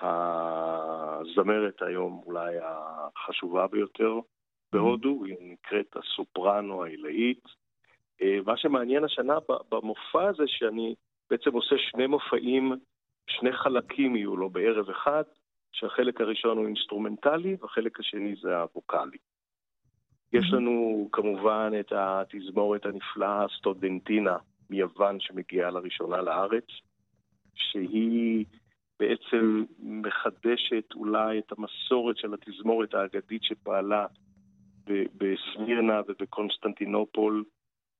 הזמרת 0.00 1.82
היום 1.82 2.22
אולי 2.26 2.56
החשובה 2.62 3.66
ביותר 3.66 4.20
בהודו, 4.72 5.24
היא 5.24 5.36
נקראת 5.40 5.96
הסופרנו 5.96 6.84
העילאית. 6.84 7.44
אה, 8.22 8.38
מה 8.46 8.56
שמעניין 8.56 9.04
השנה 9.04 9.34
במופע 9.70 10.28
הזה, 10.28 10.42
שאני 10.46 10.94
בעצם 11.30 11.50
עושה 11.52 11.74
שני 11.78 12.06
מופעים, 12.06 12.72
שני 13.26 13.52
חלקים 13.52 14.16
יהיו 14.16 14.36
לו 14.36 14.50
בערב 14.50 14.90
אחד, 14.90 15.22
שהחלק 15.72 16.20
הראשון 16.20 16.58
הוא 16.58 16.66
אינסטרומנטלי 16.66 17.56
והחלק 17.60 18.00
השני 18.00 18.34
זה 18.42 18.56
הווקאלי. 18.56 19.18
יש 20.32 20.52
לנו 20.52 21.08
כמובן 21.12 21.72
את 21.80 21.92
התזמורת 21.96 22.86
הנפלאה 22.86 23.46
סטודנטינה 23.58 24.36
מיוון 24.70 25.20
שמגיעה 25.20 25.70
לראשונה 25.70 26.22
לארץ, 26.22 26.64
שהיא 27.54 28.44
בעצם 29.02 29.64
מחדשת 29.78 30.84
אולי 30.94 31.38
את 31.38 31.52
המסורת 31.58 32.16
של 32.16 32.34
התזמורת 32.34 32.94
האגדית 32.94 33.42
שפעלה 33.42 34.06
בסמירנה 34.86 36.00
ובקונסטנטינופול 36.08 37.44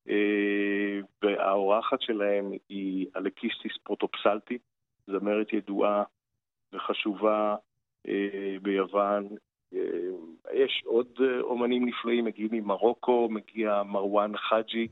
אה, 0.09 1.01
והאורחת 1.23 2.03
שלהם 2.03 2.51
היא 2.69 3.07
אלקיסטיס 3.17 3.73
פרוטופסלטי, 3.83 4.59
זמרת 5.07 5.53
ידועה 5.53 6.03
וחשובה 6.73 7.57
אה, 8.09 8.57
ביוון. 8.63 9.29
אה, 9.75 9.81
יש 10.55 10.83
עוד 10.85 11.19
אומנים 11.41 11.87
נפלאים, 11.87 12.25
מגיעים 12.25 12.51
ממרוקו, 12.53 13.29
מגיע 13.31 13.83
מרואן 13.83 14.37
חאג'י, 14.37 14.89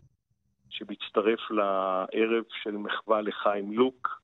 שמצטרף 0.70 1.50
לערב 1.50 2.44
של 2.62 2.76
מחווה 2.76 3.20
לחיים 3.20 3.72
לוק, 3.72 4.19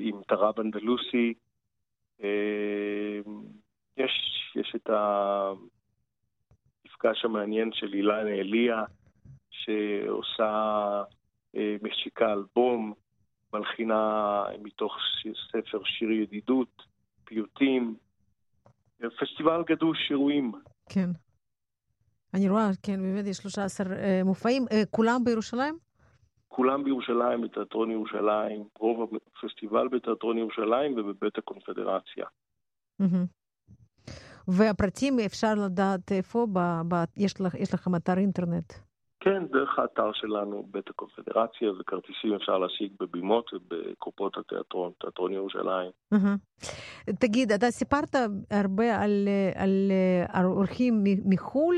עם 0.00 0.22
טראב 0.28 0.60
אנדלוסי. 0.60 1.34
יש, 3.96 4.12
יש 4.56 4.74
את. 4.76 4.90
המפגש 7.04 7.24
המעניין 7.24 7.70
של 7.72 7.94
אילנה 7.94 8.30
אליה, 8.30 8.84
שעושה, 9.50 11.02
אה, 11.56 11.76
משיקה 11.82 12.32
אלבום, 12.32 12.92
מלחינה 13.52 14.44
מתוך 14.62 14.92
ספר 15.52 15.84
שיר 15.84 16.10
ידידות, 16.10 16.82
פיוטים, 17.24 17.96
פסטיבל 19.20 19.62
גדוש 19.66 19.98
אירועים. 20.10 20.52
כן. 20.88 21.10
אני 22.34 22.48
רואה, 22.48 22.70
כן, 22.82 23.02
באמת 23.02 23.26
יש 23.26 23.36
13 23.36 23.86
אה, 23.96 24.20
מופעים. 24.24 24.64
אה, 24.72 24.82
כולם 24.90 25.24
בירושלים? 25.24 25.78
כולם 26.56 26.84
בירושלים, 26.84 27.40
בתיאטרון 27.40 27.90
ירושלים, 27.90 28.64
רוב 28.78 29.10
הפסטיבל 29.36 29.88
בתיאטרון 29.88 30.38
ירושלים 30.38 30.98
ובבית 30.98 31.38
הקונפדרציה. 31.38 32.26
Mm-hmm. 33.02 33.26
והפרטים 34.48 35.18
אפשר 35.26 35.54
לדעת 35.66 36.12
איפה? 36.12 36.46
יש 37.58 37.74
לכם 37.74 37.94
אתר 37.96 38.18
אינטרנט. 38.18 38.72
כן, 39.24 39.46
דרך 39.46 39.78
האתר 39.78 40.12
שלנו, 40.12 40.66
בית 40.70 40.90
הקונפדרציה, 40.90 41.72
וכרטיסים 41.80 42.34
אפשר 42.34 42.58
להשיג 42.58 42.92
בבימות 43.00 43.50
ובקופות 43.54 44.36
התיאטרון, 44.38 44.92
תיאטרון 45.00 45.32
ירושלים. 45.32 45.90
תגיד, 47.20 47.52
אתה 47.52 47.70
סיפרת 47.70 48.14
הרבה 48.50 49.02
על, 49.02 49.28
על, 49.54 49.92
על 50.28 50.46
אורחים 50.46 51.04
מחו"ל, 51.24 51.76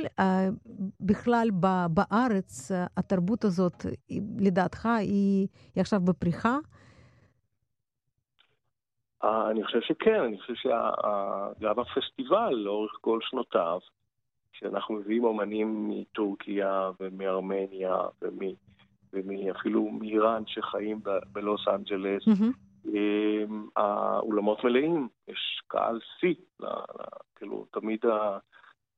בכלל 1.01 1.49
בארץ 1.91 2.71
התרבות 2.97 3.45
הזאת, 3.45 3.87
לדעתך, 4.41 4.87
היא, 4.87 5.49
היא 5.75 5.81
עכשיו 5.81 6.01
בפריחה? 6.01 6.57
אני 9.23 9.65
חושב 9.65 9.81
שכן, 9.81 10.21
אני 10.21 10.39
חושב 10.41 10.55
שגם 10.55 11.79
הפסטיבל 11.79 12.55
לאורך 12.55 12.93
כל 13.01 13.19
שנותיו, 13.23 13.79
כשאנחנו 14.57 14.95
מביאים 14.95 15.25
אומנים 15.25 15.89
מטורקיה 15.89 16.91
ומארמניה 17.01 17.97
ואפילו 19.13 19.89
מאיראן 19.91 20.43
שחיים 20.47 21.01
בלוס 21.33 21.69
אנג'לס, 21.69 22.23
mm-hmm. 22.29 22.91
האולמות 23.77 24.65
מלאים, 24.65 25.09
יש 25.29 25.63
קהל 25.67 26.01
שיא, 26.21 26.35
כאילו 27.35 27.67
תמיד 27.73 28.01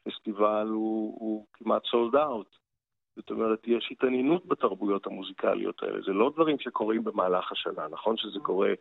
הפסטיבל 0.06 0.66
הוא, 0.68 1.16
הוא 1.20 1.46
כמעט 1.52 1.82
סולד 1.90 2.16
אאוט. 2.16 2.56
זאת 3.16 3.30
אומרת, 3.30 3.58
יש 3.66 3.88
התעניינות 3.90 4.46
בתרבויות 4.46 5.06
המוזיקליות 5.06 5.82
האלה. 5.82 6.00
זה 6.06 6.12
לא 6.12 6.30
דברים 6.34 6.56
שקורים 6.58 7.04
במהלך 7.04 7.52
השנה, 7.52 7.88
נכון 7.90 8.16
שזה 8.16 8.40
קורה 8.40 8.72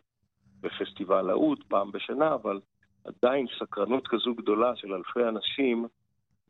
בפסטיבל 0.60 1.30
האוד 1.30 1.64
פעם 1.68 1.92
בשנה, 1.92 2.34
אבל 2.34 2.60
עדיין 3.04 3.46
סקרנות 3.58 4.08
כזו 4.08 4.34
גדולה 4.34 4.76
של 4.76 4.94
אלפי 4.94 5.24
אנשים 5.28 5.86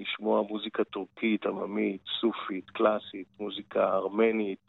לשמוע 0.00 0.42
מוזיקה 0.42 0.84
טורקית, 0.84 1.46
עממית, 1.46 2.00
סופית, 2.20 2.70
קלאסית, 2.70 3.26
מוזיקה 3.40 3.94
ארמנית, 3.94 4.66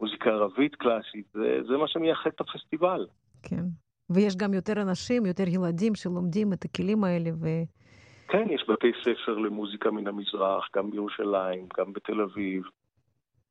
מוזיקה 0.00 0.30
ערבית 0.30 0.74
קלאסית, 0.74 1.26
זה, 1.32 1.58
זה 1.68 1.76
מה 1.76 1.88
שמייחד 1.88 2.30
את 2.34 2.40
הפסטיבל. 2.40 3.06
כן, 3.42 3.64
ויש 4.10 4.36
גם 4.36 4.54
יותר 4.54 4.82
אנשים, 4.82 5.26
יותר 5.26 5.48
ילדים 5.48 5.94
שלומדים 5.94 6.52
את 6.52 6.64
הכלים 6.64 7.04
האלה 7.04 7.30
ו... 7.40 7.46
כן, 8.28 8.46
יש 8.50 8.64
בתי 8.68 8.92
ספר 9.00 9.38
למוזיקה 9.38 9.90
מן 9.90 10.06
המזרח, 10.06 10.68
גם 10.76 10.90
בירושלים, 10.90 11.68
גם 11.78 11.92
בתל 11.92 12.20
אביב. 12.20 12.62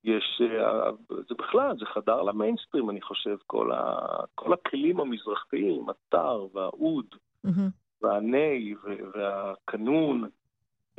יש, 0.03 0.41
אה, 0.41 0.91
זה 1.09 1.35
בכלל, 1.39 1.77
זה 1.79 1.85
חדר 1.85 2.21
למיינסטרים, 2.21 2.89
אני 2.89 3.01
חושב, 3.01 3.35
כל, 3.47 3.71
ה, 3.71 3.95
כל 4.35 4.53
הכלים 4.53 4.99
המזרחיים, 4.99 5.85
הטר 5.89 6.47
והאוד 6.53 7.05
mm-hmm. 7.47 7.71
והני 8.01 8.73
והקנון, 9.13 10.29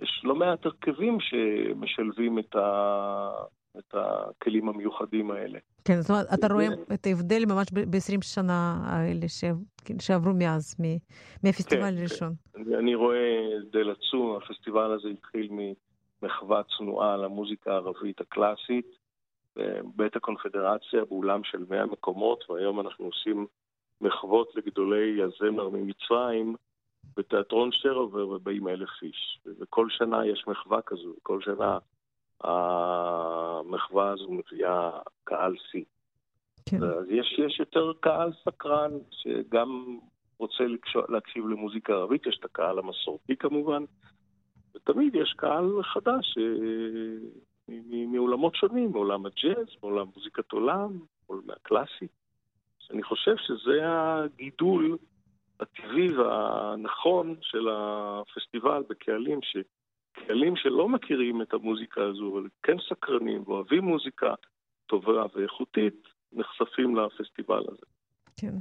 יש 0.03 0.20
לא 0.24 0.34
מעט 0.34 0.66
הרכבים 0.66 1.18
שמשלבים 1.20 2.38
את, 2.38 2.57
ה, 2.57 3.30
את 3.78 3.94
הכלים 3.94 4.68
המיוחדים 4.68 5.30
האלה. 5.30 5.59
כן, 5.84 6.01
זאת 6.01 6.11
אומרת, 6.11 6.26
אתה 6.34 6.47
רואה 6.55 6.66
את 6.94 7.07
ההבדל 7.07 7.44
ממש 7.47 7.66
ב-20 7.72 8.22
שנה 8.22 8.80
האלה 8.84 9.26
כן, 9.84 9.99
שעברו 9.99 10.32
מאז, 10.34 10.76
מהפסטיבל 11.44 11.90
כן, 11.90 11.99
הראשון. 11.99 12.32
כן. 12.53 12.74
אני 12.74 12.94
רואה 12.94 13.57
הבדל 13.57 13.90
עצום, 13.90 14.36
הפסטיבל 14.36 14.92
הזה 14.92 15.09
התחיל 15.09 15.51
מחווה 16.22 16.62
צנועה 16.78 17.16
למוזיקה 17.16 17.72
הערבית 17.72 18.20
הקלאסית, 18.20 18.86
בבית 19.57 20.16
הקונפדרציה 20.16 21.05
באולם 21.05 21.44
של 21.44 21.64
100 21.68 21.86
מקומות, 21.86 22.51
והיום 22.51 22.80
אנחנו 22.80 23.05
עושים 23.05 23.47
מחוות 24.01 24.57
לגדולי 24.57 25.22
הזמר 25.22 25.68
ממצרים, 25.68 26.57
בתיאטרון 27.16 27.72
שטרבר 27.72 28.28
ובאים 28.28 28.68
אלף 28.68 29.02
איש. 29.02 29.40
וכל 29.61 29.86
שנה 29.90 30.26
יש 30.26 30.44
מחווה 30.46 30.82
כזו, 30.82 31.14
כל 31.22 31.40
שנה 31.40 31.78
המחווה 32.40 34.11
הזו 34.11 34.32
מביאה 34.32 34.90
קהל 35.24 35.54
שיא. 35.70 35.84
כן. 36.70 36.82
אז 36.82 37.11
יש, 37.11 37.38
יש 37.38 37.61
יותר 37.61 37.92
קהל 38.00 38.30
סקרן, 38.44 38.90
שגם 39.11 39.98
רוצה 40.38 40.64
להקשיב 41.09 41.48
למוזיקה 41.48 41.92
ערבית, 41.92 42.26
יש 42.26 42.36
את 42.40 42.44
הקהל 42.44 42.78
המסורתי 42.78 43.36
כמובן, 43.36 43.84
ותמיד 44.74 45.14
יש 45.14 45.34
קהל 45.36 45.82
חדש 45.82 46.38
אה, 46.38 47.74
מעולמות 48.07 48.54
שונים, 48.54 48.92
מעולם 48.92 49.26
הג'אז, 49.26 49.66
מעולם 49.82 50.07
מוזיקת 50.16 50.52
עולם, 50.52 50.98
מעולם 51.28 51.50
הקלאסי. 51.50 52.07
אני 52.90 53.02
חושב 53.02 53.36
שזה 53.36 53.80
הגידול 53.84 54.98
הטבעי 55.61 56.16
והנכון 56.16 57.36
של 57.40 57.68
הפסטיבל 57.72 58.82
בקהלים, 58.88 59.40
שקהלים 59.42 60.57
שלא 60.57 60.88
מכירים 60.88 61.42
את 61.42 61.54
המוזיקה 61.54 62.00
הזו, 62.02 62.32
אבל 62.32 62.48
כן 62.62 62.76
סקרנים 62.88 63.42
ואוהבים 63.46 63.84
מוזיקה 63.84 64.34
טובה 64.86 65.24
ואיכותית, 65.34 66.02
נחשפים 66.32 66.96
לפסטיבל 66.96 67.62
הזה. 67.68 67.86
כן. 68.40 68.54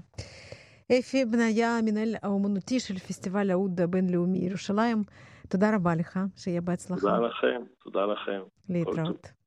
אפי 1.00 1.26
בניה, 1.26 1.78
המנהל 1.78 2.16
האומנותי 2.24 2.80
של 2.80 2.94
פסטיבל 2.94 3.52
האוד 3.52 3.82
הבינלאומי 3.82 4.38
ירושלים, 4.38 5.04
תודה 5.50 5.76
רבה 5.76 5.96
לך, 5.96 6.20
שיהיה 6.38 6.62
בהצלחה. 6.62 7.02
תודה 7.02 7.20
לכם, 7.20 7.62
תודה 7.84 8.06
לכם. 8.06 8.42
להתראות. 8.70 9.45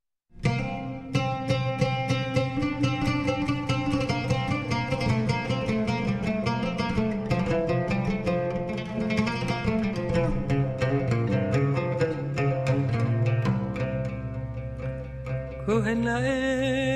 en 15.88 16.04
la 16.04 16.87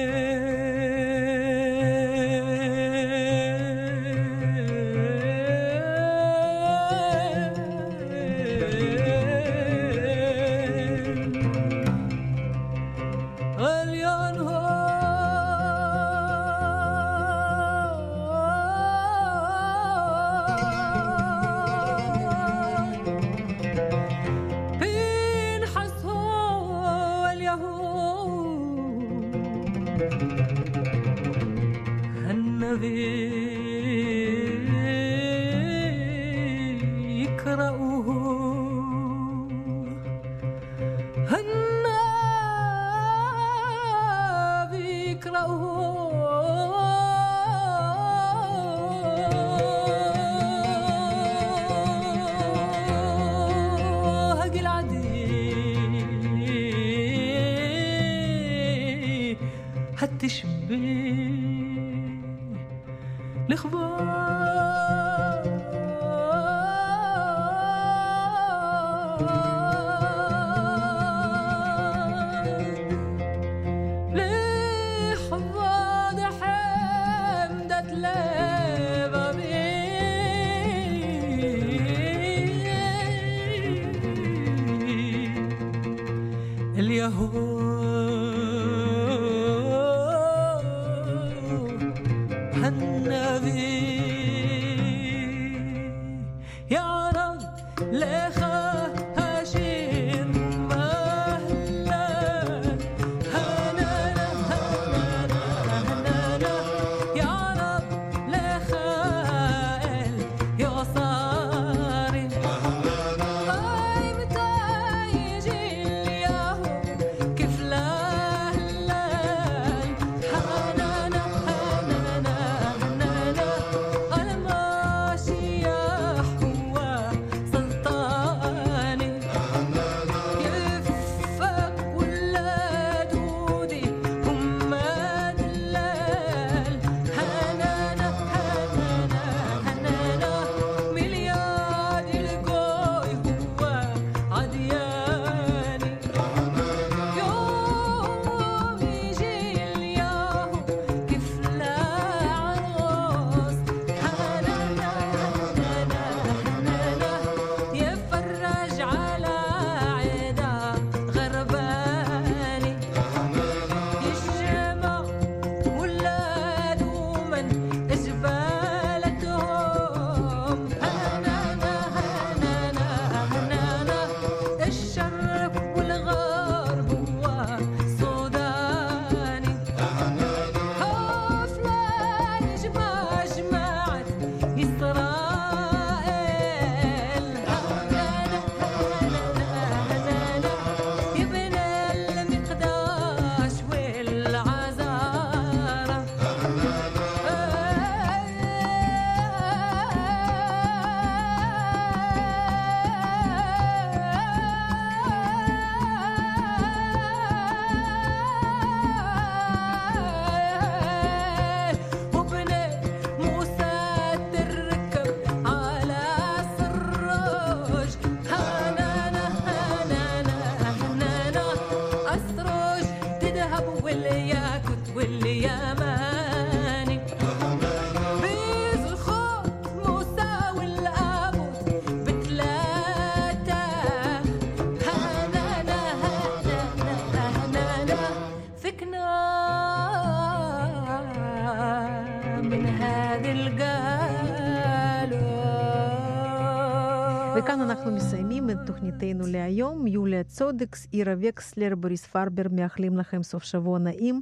אנחנו 247.82 247.96
מסיימים 247.96 248.50
את 248.50 248.56
תוכניתנו 248.66 249.26
להיום. 249.26 249.86
יוליה 249.86 250.24
צודקס, 250.24 250.86
עירה 250.90 251.14
וקסלר, 251.20 251.74
בוריס 251.74 252.06
פרבר, 252.06 252.42
מאחלים 252.50 252.98
לכם 252.98 253.22
סוף 253.22 253.42
שבוע 253.42 253.78
נעים. 253.78 254.20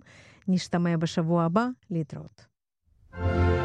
נשתמע 0.49 0.97
בשבוע 0.97 1.45
הבא. 1.45 1.67
להתראות. 1.91 2.47
thank 3.13 3.25
you 3.25 3.60